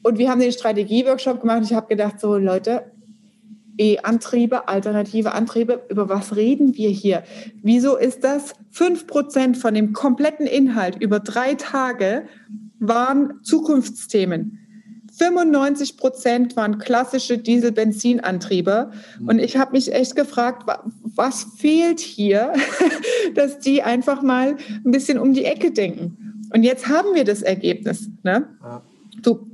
Und 0.02 0.18
wir 0.18 0.30
haben 0.30 0.40
den 0.40 0.52
Strategie-Workshop 0.52 1.40
gemacht. 1.40 1.62
Ich 1.64 1.72
habe 1.72 1.88
gedacht, 1.88 2.20
so 2.20 2.36
Leute, 2.36 2.92
E-Antriebe, 3.78 4.68
alternative 4.68 5.32
Antriebe, 5.32 5.84
über 5.88 6.08
was 6.08 6.36
reden 6.36 6.76
wir 6.76 6.90
hier? 6.90 7.24
Wieso 7.62 7.96
ist 7.96 8.24
das? 8.24 8.54
Fünf 8.70 9.06
Prozent 9.06 9.56
von 9.56 9.74
dem 9.74 9.92
kompletten 9.92 10.46
Inhalt 10.46 10.96
über 11.00 11.20
drei 11.20 11.54
Tage 11.54 12.26
waren 12.78 13.40
Zukunftsthemen. 13.42 14.60
95 15.18 15.96
Prozent 15.96 16.56
waren 16.56 16.78
klassische 16.78 17.38
Diesel-Benzin-Antriebe. 17.38 18.90
Und 19.26 19.38
ich 19.38 19.56
habe 19.56 19.72
mich 19.72 19.92
echt 19.92 20.14
gefragt, 20.14 20.64
was 21.02 21.46
fehlt 21.56 22.00
hier, 22.00 22.52
dass 23.34 23.58
die 23.58 23.82
einfach 23.82 24.22
mal 24.22 24.56
ein 24.84 24.90
bisschen 24.90 25.18
um 25.18 25.32
die 25.32 25.44
Ecke 25.44 25.72
denken. 25.72 26.48
Und 26.52 26.62
jetzt 26.62 26.88
haben 26.88 27.14
wir 27.14 27.24
das 27.24 27.42
Ergebnis. 27.42 28.10
Ne? 28.22 28.46
Du 29.22 29.46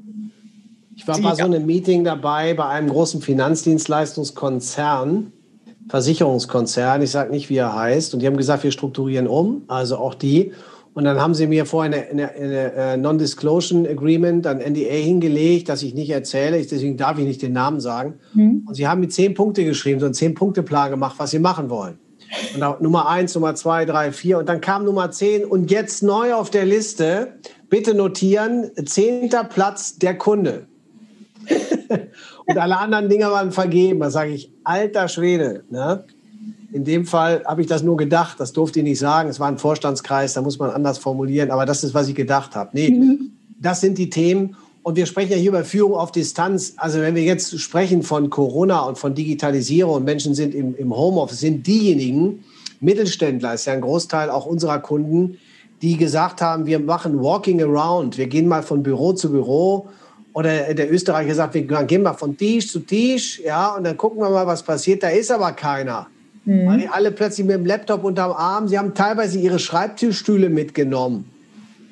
ich 1.02 1.08
war 1.08 1.20
bei 1.20 1.34
so 1.34 1.44
einem 1.44 1.66
Meeting 1.66 2.04
dabei 2.04 2.54
bei 2.54 2.66
einem 2.66 2.88
großen 2.88 3.20
Finanzdienstleistungskonzern, 3.20 5.32
Versicherungskonzern, 5.88 7.02
ich 7.02 7.10
sage 7.10 7.32
nicht, 7.32 7.50
wie 7.50 7.56
er 7.56 7.74
heißt, 7.74 8.14
und 8.14 8.20
die 8.20 8.26
haben 8.26 8.36
gesagt, 8.36 8.62
wir 8.62 8.70
strukturieren 8.70 9.26
um, 9.26 9.64
also 9.68 9.96
auch 9.98 10.14
die. 10.14 10.52
Und 10.94 11.04
dann 11.04 11.18
haben 11.18 11.34
sie 11.34 11.46
mir 11.46 11.64
vorher 11.64 11.90
eine, 11.92 12.10
eine, 12.10 12.30
eine 12.32 12.72
äh, 12.74 12.98
Non-Disclosure 12.98 13.88
Agreement, 13.88 14.46
ein 14.46 14.58
NDA 14.58 14.92
hingelegt, 14.92 15.70
dass 15.70 15.82
ich 15.82 15.94
nicht 15.94 16.10
erzähle, 16.10 16.58
deswegen 16.58 16.98
darf 16.98 17.18
ich 17.18 17.24
nicht 17.24 17.40
den 17.40 17.54
Namen 17.54 17.80
sagen. 17.80 18.18
Mhm. 18.34 18.64
Und 18.66 18.74
sie 18.74 18.86
haben 18.86 19.00
mir 19.00 19.08
zehn 19.08 19.32
Punkte 19.34 19.64
geschrieben, 19.64 20.00
so 20.00 20.06
einen 20.06 20.14
Zehn-Punkte-Plan 20.14 20.90
gemacht, 20.90 21.14
was 21.18 21.30
sie 21.30 21.38
machen 21.38 21.70
wollen. 21.70 21.98
Und 22.54 22.60
da, 22.60 22.76
Nummer 22.80 23.08
eins, 23.08 23.34
Nummer 23.34 23.54
zwei, 23.54 23.86
drei, 23.86 24.12
vier. 24.12 24.38
Und 24.38 24.48
dann 24.48 24.60
kam 24.60 24.84
Nummer 24.84 25.10
zehn 25.10 25.44
und 25.44 25.70
jetzt 25.70 26.02
neu 26.02 26.34
auf 26.34 26.50
der 26.50 26.66
Liste, 26.66 27.34
bitte 27.68 27.94
notieren, 27.94 28.70
zehnter 28.84 29.44
Platz 29.44 29.98
der 29.98 30.16
Kunde. 30.16 30.66
und 32.46 32.58
alle 32.58 32.78
anderen 32.78 33.08
Dinge 33.08 33.30
waren 33.30 33.52
vergeben. 33.52 34.00
Da 34.00 34.10
sage 34.10 34.32
ich, 34.32 34.50
alter 34.64 35.08
Schwede. 35.08 35.64
Ne? 35.70 36.04
In 36.72 36.84
dem 36.84 37.04
Fall 37.04 37.42
habe 37.44 37.60
ich 37.60 37.66
das 37.66 37.82
nur 37.82 37.96
gedacht. 37.96 38.40
Das 38.40 38.52
durfte 38.52 38.80
ich 38.80 38.84
nicht 38.84 38.98
sagen. 38.98 39.28
Es 39.28 39.38
war 39.38 39.48
ein 39.48 39.58
Vorstandskreis, 39.58 40.34
da 40.34 40.42
muss 40.42 40.58
man 40.58 40.70
anders 40.70 40.98
formulieren. 40.98 41.50
Aber 41.50 41.66
das 41.66 41.84
ist, 41.84 41.94
was 41.94 42.08
ich 42.08 42.14
gedacht 42.14 42.56
habe. 42.56 42.70
Nee, 42.72 42.90
mhm. 42.90 43.32
das 43.60 43.80
sind 43.80 43.98
die 43.98 44.10
Themen. 44.10 44.56
Und 44.82 44.96
wir 44.96 45.06
sprechen 45.06 45.32
ja 45.32 45.36
hier 45.36 45.50
über 45.50 45.64
Führung 45.64 45.94
auf 45.94 46.10
Distanz. 46.10 46.74
Also 46.76 47.00
wenn 47.00 47.14
wir 47.14 47.22
jetzt 47.22 47.58
sprechen 47.60 48.02
von 48.02 48.30
Corona 48.30 48.80
und 48.80 48.98
von 48.98 49.14
Digitalisierung 49.14 49.94
und 49.96 50.04
Menschen 50.04 50.34
sind 50.34 50.54
im, 50.54 50.74
im 50.76 50.96
Homeoffice, 50.96 51.40
sind 51.40 51.66
diejenigen, 51.66 52.44
Mittelständler 52.80 53.54
ist 53.54 53.66
ja 53.66 53.74
ein 53.74 53.80
Großteil 53.80 54.28
auch 54.28 54.44
unserer 54.44 54.80
Kunden, 54.80 55.38
die 55.82 55.96
gesagt 55.96 56.40
haben, 56.40 56.66
wir 56.66 56.80
machen 56.80 57.20
Walking 57.20 57.62
Around. 57.62 58.18
Wir 58.18 58.26
gehen 58.26 58.48
mal 58.48 58.62
von 58.62 58.82
Büro 58.82 59.12
zu 59.12 59.30
Büro 59.30 59.88
oder 60.32 60.74
der 60.74 60.92
Österreicher 60.92 61.34
sagt, 61.34 61.54
wir 61.54 61.62
gehen 61.62 62.02
mal 62.02 62.14
von 62.14 62.36
Tisch 62.36 62.70
zu 62.70 62.80
Tisch, 62.80 63.40
ja, 63.44 63.74
und 63.74 63.84
dann 63.84 63.96
gucken 63.96 64.20
wir 64.20 64.30
mal, 64.30 64.46
was 64.46 64.62
passiert. 64.62 65.02
Da 65.02 65.08
ist 65.08 65.30
aber 65.30 65.52
keiner. 65.52 66.06
Mhm. 66.44 66.66
Weil 66.66 66.78
die 66.78 66.88
alle 66.88 67.12
plötzlich 67.12 67.46
mit 67.46 67.56
dem 67.56 67.66
Laptop 67.66 68.04
unterm 68.04 68.32
Arm, 68.32 68.68
sie 68.68 68.78
haben 68.78 68.94
teilweise 68.94 69.38
ihre 69.38 69.58
Schreibtischstühle 69.58 70.48
mitgenommen 70.48 71.32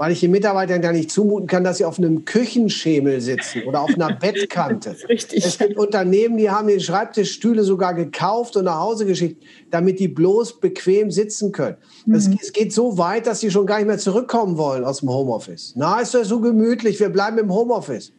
weil 0.00 0.12
ich 0.12 0.20
den 0.20 0.30
Mitarbeitern 0.30 0.82
ja 0.82 0.92
nicht 0.92 1.11
zumuten 1.11 1.47
kann, 1.47 1.62
dass 1.62 1.76
sie 1.76 1.85
auf 1.85 1.99
einem 1.99 2.25
Küchenschemel 2.25 3.20
sitzen 3.20 3.64
oder 3.64 3.82
auf 3.82 3.90
einer 3.94 4.11
Bettkante. 4.18 4.97
richtig. 5.11 5.44
Es 5.44 5.59
gibt 5.59 5.76
Unternehmen, 5.76 6.38
die 6.38 6.49
haben 6.49 6.68
die 6.68 6.80
Schreibtischstühle 6.80 7.64
sogar 7.64 7.92
gekauft 7.92 8.56
und 8.56 8.64
nach 8.64 8.78
Hause 8.78 9.04
geschickt, 9.04 9.42
damit 9.70 10.00
die 10.00 10.09
bloß 10.09 10.59
bequem 10.59 11.11
sitzen 11.11 11.52
können. 11.52 11.76
Mhm. 12.06 12.14
Es, 12.14 12.30
es, 12.40 12.54
geht 12.54 12.73
so 12.73 12.97
weit, 12.97 13.26
dass 13.26 13.40
sie 13.40 13.50
schon 13.50 13.66
gar 13.66 13.76
nicht 13.76 13.88
mehr 13.88 13.99
zurückkommen 13.99 14.56
wollen 14.56 14.85
aus 14.85 15.00
dem 15.00 15.11
Homeoffice. 15.11 15.75
Na, 15.76 16.00
ist 16.00 16.14
doch 16.14 16.25
so 16.25 16.40
gemütlich, 16.40 16.99
wir 16.99 17.11
bleiben 17.11 17.37
im 17.37 17.52
Homeoffice. 17.52 18.11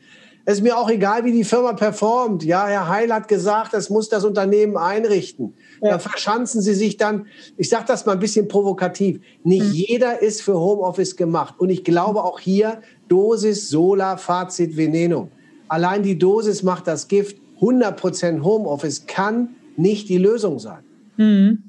Es 0.46 0.56
ist 0.56 0.64
mir 0.64 0.78
auch 0.78 0.90
egal, 0.90 1.24
wie 1.24 1.32
die 1.32 1.44
Firma 1.44 1.74
performt. 1.74 2.44
Ja, 2.44 2.68
Herr 2.68 2.88
Heil 2.88 3.14
hat 3.14 3.28
gesagt, 3.28 3.74
das 3.74 3.90
muss 3.90 4.10
das 4.10 4.26
Unternehmen 4.26 4.76
einrichten. 4.76 5.54
Ja. 5.82 5.92
Da 5.92 6.00
verschanzen 6.00 6.62
Sie 6.62 6.74
sich 6.74 6.98
dann, 6.98 7.28
ich 7.58 7.70
sage 7.70 7.86
das 7.88 8.06
mal 8.06 8.14
ein 8.14 8.20
bisschen 8.20 8.48
provokativ, 8.48 9.20
nicht 9.44 9.66
mhm. 9.66 9.74
jeder 9.74 10.22
ist 10.22 10.42
für 10.42 10.60
Homeoffice 10.60 11.16
gemacht. 11.16 11.56
Und 11.60 11.70
ich 11.70 11.84
glaube 11.84 12.24
auch 12.24 12.40
hier, 12.40 12.82
Dosis, 13.08 13.70
Sola, 13.70 14.18
Fazit, 14.18 14.78
Venenum. 14.78 15.30
Allein 15.68 16.04
die 16.04 16.18
Dosis 16.18 16.64
macht 16.64 16.88
das 16.88 17.08
Gift. 17.08 17.38
100% 17.60 18.42
Homeoffice 18.44 19.06
kann 19.06 19.56
nicht 19.78 20.10
die 20.10 20.18
Lösung 20.18 20.60
sein. 20.60 20.84
Mhm. 21.18 21.64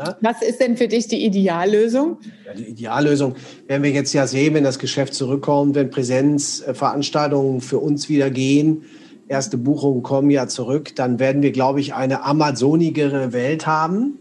Ja? 0.00 0.16
Was 0.20 0.40
ist 0.40 0.60
denn 0.60 0.76
für 0.76 0.88
dich 0.88 1.08
die 1.08 1.24
Ideallösung? 1.24 2.16
Ja, 2.46 2.54
die 2.54 2.70
Ideallösung 2.70 3.34
werden 3.66 3.82
wir 3.82 3.90
jetzt 3.90 4.12
ja 4.14 4.26
sehen, 4.26 4.54
wenn 4.54 4.64
das 4.64 4.78
Geschäft 4.78 5.12
zurückkommt, 5.14 5.74
wenn 5.74 5.90
Präsenzveranstaltungen 5.90 7.60
für 7.60 7.78
uns 7.78 8.08
wieder 8.08 8.30
gehen. 8.30 8.82
Erste 9.28 9.58
Buchungen 9.58 10.02
kommen 10.02 10.30
ja 10.30 10.48
zurück. 10.48 10.96
Dann 10.96 11.18
werden 11.18 11.42
wir, 11.42 11.52
glaube 11.52 11.80
ich, 11.80 11.94
eine 11.94 12.24
amazonigere 12.24 13.32
Welt 13.32 13.66
haben. 13.66 14.18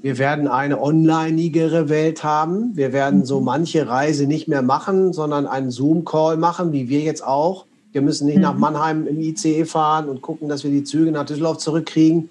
Wir 0.00 0.18
werden 0.18 0.48
eine 0.48 0.80
onlineigere 0.80 1.88
Welt 1.88 2.24
haben. 2.24 2.74
Wir 2.74 2.92
werden 2.92 3.24
so 3.24 3.38
mhm. 3.38 3.46
manche 3.46 3.86
Reise 3.86 4.26
nicht 4.26 4.48
mehr 4.48 4.62
machen, 4.62 5.12
sondern 5.12 5.46
einen 5.46 5.70
Zoom-Call 5.70 6.38
machen, 6.38 6.72
wie 6.72 6.88
wir 6.88 7.00
jetzt 7.00 7.22
auch. 7.22 7.66
Wir 7.92 8.00
müssen 8.02 8.26
nicht 8.26 8.38
nach 8.38 8.54
mhm. 8.54 8.60
Mannheim 8.60 9.06
im 9.06 9.20
ICE 9.20 9.66
fahren 9.66 10.08
und 10.08 10.22
gucken, 10.22 10.48
dass 10.48 10.64
wir 10.64 10.70
die 10.70 10.82
Züge 10.82 11.12
nach 11.12 11.26
Düsseldorf 11.26 11.58
zurückkriegen. 11.58 12.30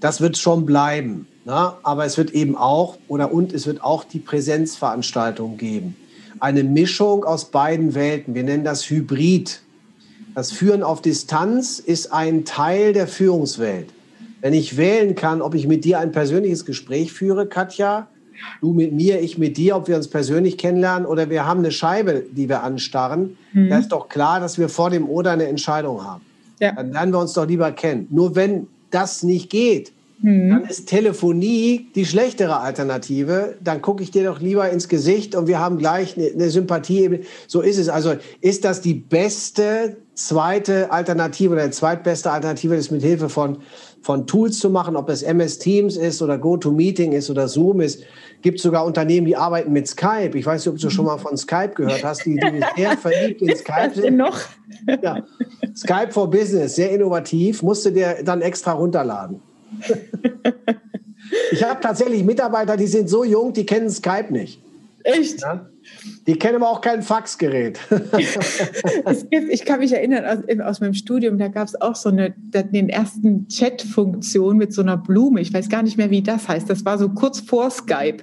Das 0.00 0.20
wird 0.20 0.38
schon 0.38 0.64
bleiben. 0.64 1.28
Na, 1.44 1.78
aber 1.82 2.04
es 2.04 2.18
wird 2.18 2.32
eben 2.32 2.56
auch, 2.56 2.98
oder 3.08 3.32
und 3.32 3.52
es 3.52 3.66
wird 3.66 3.82
auch 3.82 4.04
die 4.04 4.18
Präsenzveranstaltung 4.18 5.56
geben. 5.56 5.96
Eine 6.38 6.64
Mischung 6.64 7.24
aus 7.24 7.46
beiden 7.46 7.94
Welten. 7.94 8.34
Wir 8.34 8.44
nennen 8.44 8.64
das 8.64 8.88
Hybrid. 8.88 9.62
Das 10.34 10.52
Führen 10.52 10.82
auf 10.82 11.02
Distanz 11.02 11.78
ist 11.78 12.12
ein 12.12 12.44
Teil 12.44 12.92
der 12.92 13.08
Führungswelt. 13.08 13.88
Wenn 14.40 14.54
ich 14.54 14.76
wählen 14.76 15.14
kann, 15.14 15.42
ob 15.42 15.54
ich 15.54 15.66
mit 15.66 15.84
dir 15.84 15.98
ein 15.98 16.12
persönliches 16.12 16.64
Gespräch 16.64 17.12
führe, 17.12 17.46
Katja, 17.46 18.08
du 18.60 18.72
mit 18.72 18.92
mir, 18.92 19.20
ich 19.20 19.38
mit 19.38 19.56
dir, 19.56 19.76
ob 19.76 19.88
wir 19.88 19.96
uns 19.96 20.08
persönlich 20.08 20.56
kennenlernen 20.56 21.06
oder 21.06 21.28
wir 21.28 21.46
haben 21.46 21.60
eine 21.60 21.72
Scheibe, 21.72 22.24
die 22.30 22.48
wir 22.48 22.62
anstarren, 22.62 23.36
mhm. 23.52 23.68
da 23.68 23.78
ist 23.78 23.92
doch 23.92 24.08
klar, 24.08 24.40
dass 24.40 24.58
wir 24.58 24.68
vor 24.68 24.90
dem 24.90 25.08
Oder 25.08 25.32
eine 25.32 25.46
Entscheidung 25.46 26.02
haben. 26.04 26.22
Ja. 26.58 26.72
Dann 26.72 26.92
lernen 26.92 27.12
wir 27.12 27.18
uns 27.18 27.32
doch 27.32 27.46
lieber 27.46 27.72
kennen. 27.72 28.06
Nur 28.10 28.34
wenn 28.34 28.66
das 28.90 29.22
nicht 29.22 29.50
geht, 29.50 29.92
Mhm. 30.22 30.50
Dann 30.50 30.64
ist 30.64 30.86
Telefonie 30.86 31.88
die 31.94 32.04
schlechtere 32.04 32.60
Alternative. 32.60 33.56
Dann 33.62 33.80
gucke 33.80 34.02
ich 34.02 34.10
dir 34.10 34.24
doch 34.24 34.40
lieber 34.40 34.68
ins 34.68 34.88
Gesicht 34.88 35.34
und 35.34 35.46
wir 35.46 35.58
haben 35.58 35.78
gleich 35.78 36.16
eine, 36.16 36.28
eine 36.28 36.50
Sympathie. 36.50 37.20
So 37.46 37.62
ist 37.62 37.78
es. 37.78 37.88
Also 37.88 38.14
ist 38.40 38.64
das 38.64 38.80
die 38.80 38.94
beste 38.94 39.96
zweite 40.14 40.92
Alternative 40.92 41.54
oder 41.54 41.64
die 41.64 41.70
zweitbeste 41.70 42.30
Alternative, 42.30 42.76
das 42.76 42.90
mit 42.90 43.02
Hilfe 43.02 43.30
von, 43.30 43.58
von 44.02 44.26
Tools 44.26 44.58
zu 44.58 44.68
machen, 44.68 44.96
ob 44.96 45.08
es 45.08 45.22
MS 45.22 45.58
Teams 45.58 45.96
ist 45.96 46.20
oder 46.20 46.36
GoToMeeting 46.36 47.12
ist 47.12 47.30
oder 47.30 47.48
Zoom 47.48 47.80
ist. 47.80 48.02
Gibt 48.42 48.60
sogar 48.60 48.84
Unternehmen, 48.84 49.26
die 49.26 49.36
arbeiten 49.36 49.72
mit 49.72 49.88
Skype. 49.88 50.32
Ich 50.34 50.44
weiß 50.44 50.66
nicht, 50.66 50.74
ob 50.74 50.78
du 50.78 50.90
schon 50.90 51.06
mal 51.06 51.18
von 51.18 51.38
Skype 51.38 51.72
gehört 51.74 52.04
hast, 52.04 52.26
die, 52.26 52.36
die 52.36 52.60
sehr 52.76 52.96
verliebt 52.98 53.40
in 53.40 53.56
Skype 53.56 53.92
sind. 53.94 54.18
noch? 54.18 54.38
Ja. 55.02 55.24
Skype 55.74 56.12
for 56.12 56.28
Business, 56.28 56.76
sehr 56.76 56.90
innovativ, 56.90 57.62
musste 57.62 57.90
dir 57.92 58.16
dann 58.22 58.42
extra 58.42 58.72
runterladen. 58.72 59.40
Ich 61.52 61.62
habe 61.62 61.80
tatsächlich 61.80 62.24
Mitarbeiter, 62.24 62.76
die 62.76 62.86
sind 62.86 63.08
so 63.08 63.24
jung, 63.24 63.52
die 63.52 63.66
kennen 63.66 63.90
Skype 63.90 64.32
nicht. 64.32 64.60
Echt? 65.02 65.40
Ja? 65.40 65.68
Die 66.26 66.38
kennen 66.38 66.56
aber 66.56 66.70
auch 66.70 66.80
kein 66.80 67.02
Faxgerät. 67.02 67.78
gibt, 69.30 69.52
ich 69.52 69.64
kann 69.64 69.80
mich 69.80 69.92
erinnern, 69.92 70.24
aus, 70.24 70.60
aus 70.60 70.80
meinem 70.80 70.94
Studium, 70.94 71.38
da 71.38 71.48
gab 71.48 71.66
es 71.66 71.80
auch 71.80 71.94
so 71.94 72.08
eine, 72.08 72.34
den 72.36 72.88
ersten 72.88 73.48
Chat-Funktion 73.48 74.56
mit 74.56 74.72
so 74.72 74.82
einer 74.82 74.96
Blume. 74.96 75.40
Ich 75.40 75.52
weiß 75.52 75.68
gar 75.68 75.82
nicht 75.82 75.96
mehr, 75.96 76.10
wie 76.10 76.22
das 76.22 76.48
heißt. 76.48 76.68
Das 76.68 76.84
war 76.84 76.98
so 76.98 77.08
kurz 77.10 77.40
vor 77.40 77.70
Skype. 77.70 78.18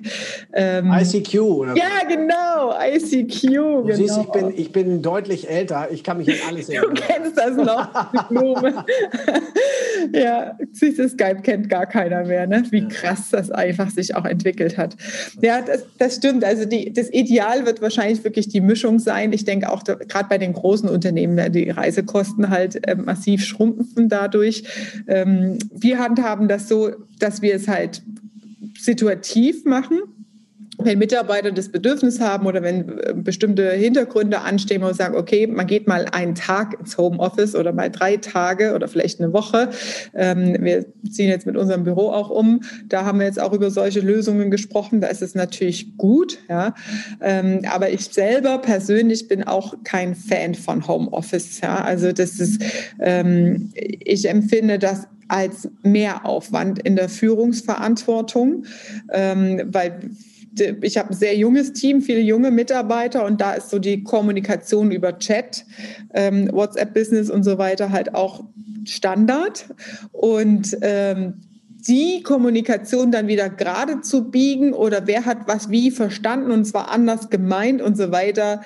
Ähm, 0.54 0.92
ICQ, 0.92 1.39
oder? 1.39 1.75
Ja, 1.75 2.06
genau, 2.08 2.74
ICQ. 2.80 3.42
Du 3.42 3.84
genau. 3.84 3.96
siehst, 3.96 4.18
ich 4.18 4.32
bin, 4.32 4.54
ich 4.56 4.72
bin 4.72 5.01
deutlich 5.01 5.50
älter. 5.50 5.88
Ich 5.92 6.04
kann 6.04 6.18
mich 6.18 6.30
an 6.30 6.50
alles 6.50 6.70
erinnern. 6.70 6.96
Du 6.96 7.01
kennst 7.01 7.38
das 7.38 7.56
noch, 7.56 8.12
die 8.12 8.34
Blume. 8.34 8.86
ja, 10.13 10.58
siehst 10.72 11.00
du, 11.00 11.10
Skype 11.10 11.42
kennt 11.42 11.70
gar 11.70 11.86
keiner 11.86 12.24
mehr, 12.25 12.48
ne? 12.48 12.63
wie 12.70 12.88
krass 12.88 13.30
das 13.32 13.51
einfach 13.51 13.89
sich 13.89 14.16
auch 14.16 14.25
entwickelt 14.25 14.77
hat. 14.77 14.96
Ja, 15.42 15.62
das, 15.62 15.86
das 15.98 16.16
stimmt. 16.16 16.44
Also 16.44 16.66
die, 16.66 16.94
das 16.94 17.12
Ideal 17.12 17.66
wird 17.66 17.82
wahrscheinlich 17.88 18.24
wirklich 18.25 18.50
die 18.50 18.60
Mischung 18.60 19.00
sein. 19.00 19.32
Ich 19.32 19.46
denke 19.46 19.72
auch 19.72 19.84
gerade 19.84 20.27
bei 20.27 20.38
den 20.38 20.51
großen 20.51 20.89
Unternehmen 20.89 21.38
werden 21.38 21.53
die 21.53 21.70
Reisekosten 21.70 22.50
halt 22.50 22.86
äh, 22.86 22.96
massiv 22.96 23.46
schrumpfen 23.46 24.09
dadurch. 24.09 24.64
Ähm, 25.07 25.57
wir 25.72 26.00
handhaben 26.00 26.50
das 26.50 26.68
so, 26.68 26.92
dass 27.20 27.42
wir 27.42 27.55
es 27.55 27.70
halt 27.70 28.03
situativ 28.77 29.64
machen 29.64 30.00
wenn 30.79 31.00
Mitarbeiter 31.00 31.51
das 31.51 31.70
Bedürfnis 31.70 32.20
haben 32.20 32.46
oder 32.46 32.61
wenn 32.61 33.00
äh, 33.00 33.13
bestimmte 33.16 33.72
Hintergründe 33.72 34.42
anstehen, 34.42 34.81
wir 34.81 34.94
sagen, 34.94 35.16
okay, 35.16 35.48
man 35.48 35.66
geht 35.66 35.87
mal 35.87 36.05
einen 36.11 36.35
Tag 36.35 36.79
ins 36.79 36.98
Homeoffice 36.98 37.55
oder 37.55 37.74
mal 37.74 37.90
drei 37.90 38.18
Tage 38.18 38.75
oder 38.75 38.87
vielleicht 38.87 39.20
eine 39.20 39.33
Woche. 39.33 39.70
Ähm, 40.13 40.57
wir 40.59 40.85
ziehen 41.09 41.29
jetzt 41.29 41.48
mit 41.48 41.57
unserem 41.57 41.83
Büro 41.83 42.11
auch 42.11 42.29
um. 42.29 42.61
Da 42.87 43.05
haben 43.05 43.20
wir 43.20 43.25
jetzt 43.25 43.40
auch 43.40 43.53
über 43.53 43.72
solche 43.72 44.01
Lösungen 44.01 44.51
gesprochen. 44.51 45.01
Da 45.01 45.07
ist 45.07 45.24
es 45.24 45.33
natürlich 45.33 45.98
gut. 45.98 46.37
Ja. 46.48 46.75
Ähm, 47.22 47.61
aber 47.72 47.90
ich 47.90 48.05
selber 48.05 48.59
persönlich 48.59 49.27
bin 49.27 49.44
auch 49.44 49.74
kein 49.83 50.13
Fan 50.13 50.53
von 50.53 50.87
Homeoffice. 50.87 51.61
Ja. 51.61 51.77
Also 51.77 52.11
das 52.11 52.40
ist, 52.40 52.61
ähm, 53.00 53.72
ich 53.74 54.29
empfinde 54.29 54.77
das 54.77 55.07
als 55.27 55.70
Mehraufwand 55.81 56.79
in 56.79 56.96
der 56.96 57.09
Führungsverantwortung, 57.09 58.63
weil 59.09 60.00
ich 60.81 60.98
habe 60.98 61.10
ein 61.10 61.16
sehr 61.16 61.36
junges 61.36 61.74
Team, 61.74 62.01
viele 62.01 62.22
junge 62.22 62.51
Mitarbeiter 62.51 63.25
und 63.25 63.42
da 63.42 63.53
ist 63.53 63.70
so 63.70 63.79
die 63.79 64.03
Kommunikation 64.03 64.92
über 64.92 65.18
Chat, 65.20 65.66
ähm, 66.14 66.50
WhatsApp-Business 66.51 67.29
und 67.29 67.44
so 67.44 67.57
weiter 67.57 67.92
halt 67.92 68.16
auch 68.16 68.44
Standard. 68.86 69.66
Und 70.12 70.77
ähm, 70.81 71.42
die 71.88 72.22
Kommunikation 72.24 73.12
dann 73.12 73.27
wieder 73.27 73.50
gerade 73.50 74.01
zu 74.01 74.29
biegen 74.29 74.74
oder 74.74 75.07
wer 75.07 75.25
hat 75.25 75.48
was 75.48 75.70
wie 75.70 75.92
verstanden 75.92 76.51
und 76.51 76.66
zwar 76.66 76.92
anders 76.92 77.29
gemeint 77.29 77.81
und 77.81 77.96
so 77.96 78.12
weiter, 78.12 78.62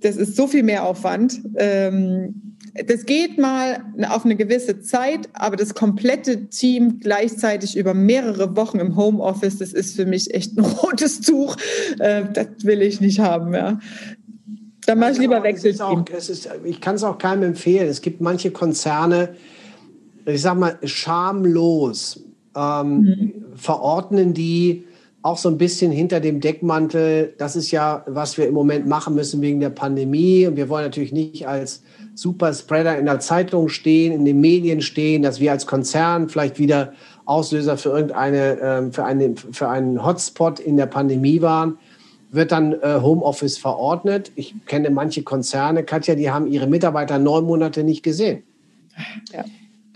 das 0.00 0.16
ist 0.16 0.36
so 0.36 0.46
viel 0.46 0.62
mehr 0.62 0.84
Aufwand. 0.84 1.40
Ähm, 1.56 2.55
das 2.86 3.06
geht 3.06 3.38
mal 3.38 3.84
auf 4.08 4.24
eine 4.24 4.36
gewisse 4.36 4.80
Zeit, 4.80 5.28
aber 5.32 5.56
das 5.56 5.74
komplette 5.74 6.46
Team 6.48 7.00
gleichzeitig 7.00 7.76
über 7.76 7.94
mehrere 7.94 8.56
Wochen 8.56 8.78
im 8.78 8.96
Homeoffice, 8.96 9.58
das 9.58 9.72
ist 9.72 9.96
für 9.96 10.06
mich 10.06 10.34
echt 10.34 10.56
ein 10.56 10.64
rotes 10.82 11.20
Tuch. 11.20 11.56
Äh, 11.98 12.24
das 12.32 12.46
will 12.64 12.82
ich 12.82 13.00
nicht 13.00 13.20
haben. 13.20 13.54
Ja. 13.54 13.78
Da 14.86 14.94
mache 14.94 15.12
ich 15.12 15.18
lieber 15.18 15.42
Wechselteam. 15.42 16.04
ich 16.64 16.80
kann 16.80 16.94
es 16.94 17.02
auch 17.02 17.18
keinem 17.18 17.42
empfehlen. 17.42 17.88
Es 17.88 18.02
gibt 18.02 18.20
manche 18.20 18.50
Konzerne, 18.50 19.30
ich 20.26 20.42
sage 20.42 20.60
mal, 20.60 20.78
schamlos 20.84 22.24
ähm, 22.56 23.00
mhm. 23.00 23.32
verordnen 23.54 24.32
die 24.32 24.84
auch 25.26 25.38
so 25.38 25.48
ein 25.48 25.58
bisschen 25.58 25.90
hinter 25.90 26.20
dem 26.20 26.40
Deckmantel, 26.40 27.34
das 27.36 27.56
ist 27.56 27.72
ja, 27.72 28.04
was 28.06 28.38
wir 28.38 28.46
im 28.46 28.54
Moment 28.54 28.86
machen 28.86 29.16
müssen 29.16 29.42
wegen 29.42 29.58
der 29.58 29.70
Pandemie. 29.70 30.46
Und 30.46 30.56
wir 30.56 30.68
wollen 30.68 30.84
natürlich 30.84 31.10
nicht 31.10 31.48
als 31.48 31.82
Superspreader 32.16 32.98
in 32.98 33.04
der 33.04 33.20
Zeitung 33.20 33.68
stehen, 33.68 34.12
in 34.12 34.24
den 34.24 34.40
Medien 34.40 34.80
stehen, 34.80 35.22
dass 35.22 35.38
wir 35.38 35.52
als 35.52 35.66
Konzern 35.66 36.28
vielleicht 36.28 36.58
wieder 36.58 36.92
Auslöser 37.26 37.76
für 37.76 37.90
irgendeine, 37.90 38.58
ähm, 38.60 38.92
für, 38.92 39.04
eine, 39.04 39.34
für 39.36 39.68
einen 39.68 40.04
Hotspot 40.04 40.58
in 40.58 40.76
der 40.76 40.86
Pandemie 40.86 41.42
waren, 41.42 41.78
wird 42.30 42.52
dann 42.52 42.72
äh, 42.72 43.00
Homeoffice 43.02 43.58
verordnet. 43.58 44.32
Ich 44.34 44.54
kenne 44.66 44.90
manche 44.90 45.22
Konzerne, 45.22 45.84
Katja, 45.84 46.14
die 46.14 46.30
haben 46.30 46.46
ihre 46.46 46.66
Mitarbeiter 46.66 47.18
neun 47.18 47.44
Monate 47.44 47.84
nicht 47.84 48.02
gesehen. 48.02 48.42
Ja. 49.32 49.44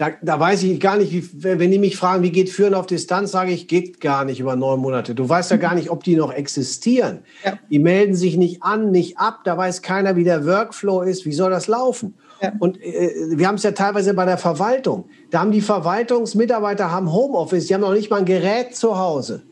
Da, 0.00 0.12
da, 0.22 0.40
weiß 0.40 0.62
ich 0.62 0.80
gar 0.80 0.96
nicht, 0.96 1.12
wie, 1.12 1.58
wenn 1.58 1.70
die 1.70 1.78
mich 1.78 1.98
fragen, 1.98 2.22
wie 2.22 2.32
geht 2.32 2.48
Führen 2.48 2.72
auf 2.72 2.86
Distanz, 2.86 3.32
sage 3.32 3.50
ich, 3.50 3.68
geht 3.68 4.00
gar 4.00 4.24
nicht 4.24 4.40
über 4.40 4.56
neun 4.56 4.80
Monate. 4.80 5.14
Du 5.14 5.28
weißt 5.28 5.50
ja 5.50 5.58
gar 5.58 5.74
nicht, 5.74 5.90
ob 5.90 6.04
die 6.04 6.16
noch 6.16 6.32
existieren. 6.32 7.18
Ja. 7.44 7.58
Die 7.68 7.78
melden 7.78 8.14
sich 8.14 8.38
nicht 8.38 8.62
an, 8.62 8.92
nicht 8.92 9.18
ab. 9.18 9.40
Da 9.44 9.58
weiß 9.58 9.82
keiner, 9.82 10.16
wie 10.16 10.24
der 10.24 10.46
Workflow 10.46 11.02
ist. 11.02 11.26
Wie 11.26 11.34
soll 11.34 11.50
das 11.50 11.68
laufen? 11.68 12.14
Ja. 12.40 12.54
Und 12.60 12.80
äh, 12.80 13.10
wir 13.32 13.46
haben 13.46 13.56
es 13.56 13.62
ja 13.62 13.72
teilweise 13.72 14.14
bei 14.14 14.24
der 14.24 14.38
Verwaltung. 14.38 15.04
Da 15.30 15.40
haben 15.40 15.52
die 15.52 15.60
Verwaltungsmitarbeiter 15.60 16.90
haben 16.90 17.12
Homeoffice. 17.12 17.66
Die 17.66 17.74
haben 17.74 17.82
noch 17.82 17.92
nicht 17.92 18.08
mal 18.08 18.20
ein 18.20 18.24
Gerät 18.24 18.74
zu 18.74 18.98
Hause. 18.98 19.42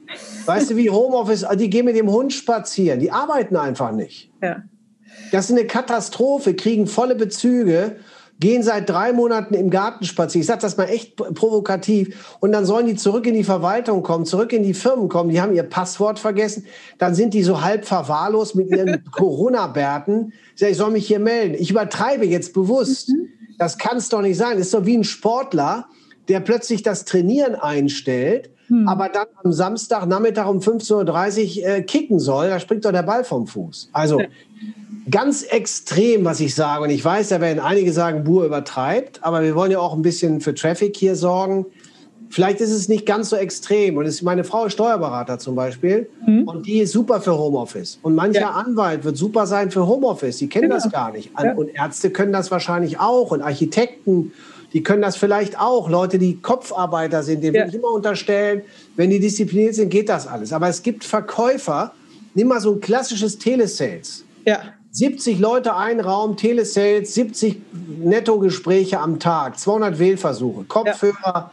Weißt 0.47 0.71
du, 0.71 0.77
wie 0.77 0.89
Homeoffice? 0.89 1.45
Die 1.57 1.69
gehen 1.69 1.85
mit 1.85 1.95
dem 1.95 2.11
Hund 2.11 2.33
spazieren. 2.33 3.01
Die 3.01 3.13
arbeiten 3.13 3.57
einfach 3.57 3.93
nicht. 3.93 4.33
Ja. 4.43 4.63
Das 5.31 5.51
ist 5.51 5.59
eine 5.59 5.67
Katastrophe. 5.67 6.55
Kriegen 6.55 6.87
volle 6.87 7.17
Bezüge 7.17 7.97
gehen 8.41 8.63
seit 8.63 8.89
drei 8.89 9.13
Monaten 9.13 9.55
im 9.55 9.71
Garten 9.71 10.05
spazieren. 10.05 10.43
Ich 10.43 10.47
sage 10.47 10.61
das 10.61 10.77
mal 10.77 10.89
echt 10.89 11.17
provokativ. 11.17 12.37
Und 12.41 12.53
dann 12.53 12.65
sollen 12.65 12.87
die 12.87 12.95
zurück 12.95 13.27
in 13.27 13.35
die 13.35 13.45
Verwaltung 13.45 14.03
kommen, 14.03 14.27
zurück 14.27 14.53
in 14.53 14.63
die 14.63 14.75
Firmen 14.75 15.09
kommen. 15.09 15.31
Die 15.31 15.41
haben 15.41 15.55
ihr 15.55 15.65
Passwort 15.65 16.19
vergessen. 16.19 16.67
Dann 16.99 17.15
sind 17.15 17.35
die 17.35 17.43
so 17.43 17.63
halb 17.63 17.85
verwahrlost 17.85 18.55
mit 18.55 18.71
ihren 18.71 19.05
Corona-Bärten. 19.11 20.33
Ich, 20.55 20.61
sag, 20.61 20.71
ich 20.71 20.77
soll 20.77 20.93
mich 20.93 21.07
hier 21.07 21.19
melden. 21.19 21.57
Ich 21.59 21.71
übertreibe 21.71 22.27
jetzt 22.27 22.55
bewusst. 22.55 23.09
Mhm. 23.09 23.29
Das 23.59 23.77
kann 23.77 23.97
es 23.97 24.09
doch 24.09 24.23
nicht 24.23 24.39
sein. 24.39 24.53
Das 24.57 24.67
ist 24.67 24.75
doch 24.75 24.87
wie 24.87 24.97
ein 24.97 25.05
Sportler, 25.05 25.87
der 26.29 26.41
plötzlich 26.41 26.83
das 26.83 27.05
Trainieren 27.05 27.57
einstellt, 27.57 28.51
hm. 28.69 28.87
aber 28.87 29.09
dann 29.09 29.27
am 29.43 29.53
Samstagnachmittag 29.53 30.47
um 30.47 30.59
15.30 30.59 31.61
Uhr 31.63 31.67
äh, 31.67 31.83
kicken 31.83 32.21
soll. 32.21 32.49
Da 32.49 32.61
springt 32.61 32.85
doch 32.85 32.93
der 32.93 33.03
Ball 33.03 33.25
vom 33.25 33.47
Fuß. 33.47 33.91
Also 33.93 34.21
ganz 35.11 35.43
extrem, 35.43 36.25
was 36.25 36.41
ich 36.41 36.55
sage. 36.55 36.85
Und 36.85 36.91
ich 36.91 37.05
weiß, 37.05 37.29
da 37.29 37.41
werden 37.41 37.61
einige 37.61 37.93
sagen, 37.93 38.25
Bur 38.25 38.45
übertreibt, 38.45 39.23
aber 39.23 39.43
wir 39.43 39.55
wollen 39.55 39.71
ja 39.71 39.79
auch 39.79 39.95
ein 39.95 40.03
bisschen 40.03 40.41
für 40.41 40.55
Traffic 40.55 40.97
hier 40.97 41.17
sorgen. 41.17 41.67
Vielleicht 42.31 42.61
ist 42.61 42.71
es 42.71 42.89
nicht 42.89 43.07
ganz 43.07 43.31
so 43.31 43.37
extrem. 43.37 43.97
Und 43.97 44.07
ist, 44.07 44.23
meine 44.23 44.45
Frau 44.45 44.67
ist 44.67 44.75
Steuerberater 44.75 45.39
zum 45.39 45.55
Beispiel 45.55 46.09
mhm. 46.27 46.43
und 46.47 46.67
die 46.67 46.81
ist 46.81 46.93
super 46.93 47.21
für 47.21 47.37
Homeoffice. 47.37 47.99
Und 48.03 48.15
mancher 48.15 48.41
ja. 48.41 48.51
Anwalt 48.51 49.05
wird 49.05 49.17
super 49.17 49.47
sein 49.47 49.71
für 49.71 49.87
Homeoffice. 49.87 50.37
Die 50.39 50.49
kennen 50.49 50.69
genau. 50.69 50.77
das 50.77 50.91
gar 50.91 51.13
nicht. 51.13 51.31
Ja. 51.43 51.55
Und 51.55 51.75
Ärzte 51.75 52.11
können 52.11 52.33
das 52.33 52.51
wahrscheinlich 52.51 53.01
auch 53.01 53.31
und 53.31 53.41
Architekten. 53.41 54.33
Die 54.75 54.83
können 54.83 55.01
das 55.01 55.17
vielleicht 55.17 55.59
auch. 55.59 55.89
Leute, 55.89 56.19
die 56.19 56.41
Kopfarbeiter 56.41 57.23
sind, 57.23 57.43
denen 57.43 57.55
ja. 57.55 57.63
will 57.63 57.69
ich 57.71 57.77
immer 57.77 57.93
unterstellen, 57.93 58.63
wenn 58.97 59.09
die 59.09 59.21
diszipliniert 59.21 59.75
sind, 59.75 59.89
geht 59.89 60.11
das 60.11 60.27
alles. 60.27 60.53
Aber 60.53 60.69
es 60.69 60.83
gibt 60.83 61.05
Verkäufer, 61.05 61.93
nimm 62.35 62.49
mal 62.49 62.61
so 62.61 62.75
ein 62.75 62.81
klassisches 62.81 63.39
Telesales. 63.39 64.25
Ja. 64.45 64.61
70 64.91 65.39
Leute 65.39 65.77
ein 65.77 66.01
Raum, 66.01 66.37
Telesales, 66.37 67.15
70 67.15 67.61
Nettogespräche 67.99 69.01
am 69.01 69.19
Tag, 69.19 69.59
200 69.59 69.99
Wählversuche, 69.99 70.65
Kopfhörer. 70.65 71.17
Ja. 71.25 71.51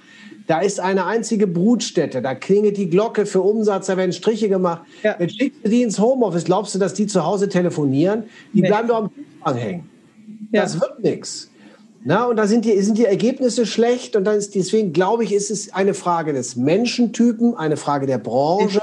Da 0.47 0.59
ist 0.59 0.79
eine 0.79 1.05
einzige 1.05 1.47
Brutstätte, 1.47 2.21
da 2.21 2.35
klingelt 2.35 2.77
die 2.77 2.89
Glocke 2.89 3.25
für 3.25 3.41
Umsatz, 3.41 3.87
da 3.87 3.97
werden 3.97 4.13
Striche 4.13 4.47
gemacht. 4.47 4.83
Ja. 5.01 5.15
Jetzt 5.19 5.37
schickst 5.37 5.65
du 5.65 5.69
die 5.69 5.81
ins 5.81 5.99
Homeoffice, 5.99 6.43
glaubst 6.43 6.75
du, 6.75 6.79
dass 6.79 6.93
die 6.93 7.07
zu 7.07 7.25
Hause 7.25 7.49
telefonieren? 7.49 8.25
Die 8.53 8.61
nee. 8.61 8.67
bleiben 8.67 8.87
doch 8.87 8.97
am 8.97 9.11
Kühlschrank 9.11 9.59
hängen. 9.59 9.89
Ja. 10.51 10.61
Das 10.61 10.79
wird 10.79 11.03
nichts. 11.03 11.49
Na, 12.07 12.25
und 12.25 12.35
da 12.35 12.45
sind 12.45 12.65
die, 12.65 12.79
sind 12.81 12.99
die 12.99 13.05
Ergebnisse 13.05 13.65
schlecht 13.65 14.15
und 14.15 14.25
dann 14.25 14.37
ist, 14.37 14.53
deswegen 14.53 14.93
glaube 14.93 15.23
ich, 15.23 15.33
ist 15.33 15.49
es 15.49 15.73
eine 15.73 15.95
Frage 15.95 16.33
des 16.33 16.55
Menschentypen, 16.55 17.55
eine 17.55 17.77
Frage 17.77 18.05
der 18.05 18.19
Branche, 18.19 18.79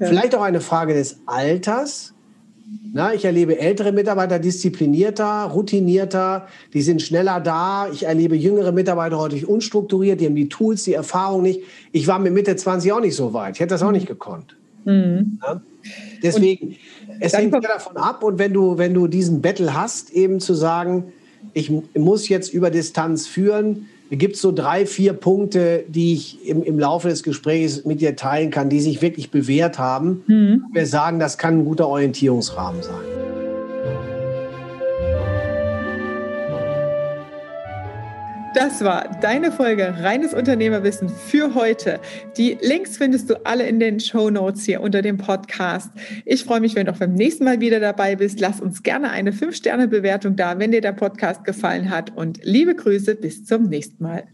ja. 0.00 0.06
vielleicht 0.08 0.34
auch 0.34 0.42
eine 0.42 0.60
Frage 0.60 0.92
des 0.92 1.20
Alters. 1.26 2.14
Na, 2.92 3.12
ich 3.12 3.24
erlebe 3.24 3.58
ältere 3.58 3.92
Mitarbeiter 3.92 4.38
disziplinierter, 4.38 5.44
routinierter, 5.44 6.48
die 6.72 6.82
sind 6.82 7.02
schneller 7.02 7.40
da. 7.40 7.88
Ich 7.92 8.04
erlebe 8.04 8.36
jüngere 8.36 8.72
Mitarbeiter 8.72 9.18
häufig 9.18 9.48
unstrukturiert, 9.48 10.20
die 10.20 10.26
haben 10.26 10.34
die 10.34 10.48
Tools, 10.48 10.84
die 10.84 10.94
Erfahrung 10.94 11.42
nicht. 11.42 11.60
Ich 11.92 12.06
war 12.06 12.18
mit 12.18 12.32
Mitte 12.32 12.56
20 12.56 12.92
auch 12.92 13.00
nicht 13.00 13.14
so 13.14 13.34
weit. 13.34 13.56
Ich 13.56 13.60
hätte 13.60 13.74
das 13.74 13.82
auch 13.82 13.92
nicht 13.92 14.06
gekonnt. 14.06 14.56
Mhm. 14.84 15.38
Deswegen, 16.22 16.68
und 16.68 16.76
es 17.20 17.32
hängt 17.34 17.52
ja 17.52 17.60
davon 17.60 17.96
ab. 17.96 18.22
Und 18.22 18.38
wenn 18.38 18.52
du, 18.52 18.78
wenn 18.78 18.94
du 18.94 19.06
diesen 19.06 19.42
Battle 19.42 19.74
hast, 19.74 20.12
eben 20.12 20.40
zu 20.40 20.54
sagen, 20.54 21.12
ich 21.52 21.70
muss 21.94 22.28
jetzt 22.28 22.52
über 22.52 22.70
Distanz 22.70 23.26
führen, 23.26 23.88
gibt 24.10 24.36
es 24.36 24.40
so 24.40 24.52
drei, 24.52 24.86
vier 24.86 25.12
Punkte, 25.12 25.84
die 25.88 26.14
ich 26.14 26.46
im, 26.46 26.62
im 26.62 26.78
Laufe 26.78 27.08
des 27.08 27.22
Gesprächs 27.22 27.84
mit 27.84 28.00
dir 28.00 28.16
teilen 28.16 28.50
kann, 28.50 28.68
die 28.70 28.80
sich 28.80 29.02
wirklich 29.02 29.30
bewährt 29.30 29.78
haben. 29.78 30.22
Mhm. 30.26 30.64
Wir 30.72 30.86
sagen, 30.86 31.18
das 31.18 31.38
kann 31.38 31.58
ein 31.58 31.64
guter 31.64 31.88
Orientierungsrahmen 31.88 32.82
sein. 32.82 33.17
Das 38.58 38.82
war 38.82 39.16
deine 39.20 39.52
Folge 39.52 39.94
Reines 40.00 40.34
Unternehmerwissen 40.34 41.08
für 41.08 41.54
heute. 41.54 42.00
Die 42.36 42.58
Links 42.60 42.96
findest 42.96 43.30
du 43.30 43.46
alle 43.46 43.68
in 43.68 43.78
den 43.78 44.00
Show 44.00 44.30
Notes 44.30 44.64
hier 44.64 44.80
unter 44.80 45.00
dem 45.00 45.16
Podcast. 45.16 45.92
Ich 46.24 46.42
freue 46.42 46.58
mich, 46.58 46.74
wenn 46.74 46.86
du 46.86 46.92
auch 46.92 46.98
beim 46.98 47.14
nächsten 47.14 47.44
Mal 47.44 47.60
wieder 47.60 47.78
dabei 47.78 48.16
bist. 48.16 48.40
Lass 48.40 48.60
uns 48.60 48.82
gerne 48.82 49.10
eine 49.10 49.30
5-Sterne-Bewertung 49.30 50.34
da, 50.34 50.58
wenn 50.58 50.72
dir 50.72 50.80
der 50.80 50.90
Podcast 50.90 51.44
gefallen 51.44 51.88
hat. 51.88 52.16
Und 52.16 52.40
liebe 52.42 52.74
Grüße, 52.74 53.14
bis 53.14 53.44
zum 53.44 53.68
nächsten 53.68 54.02
Mal. 54.02 54.24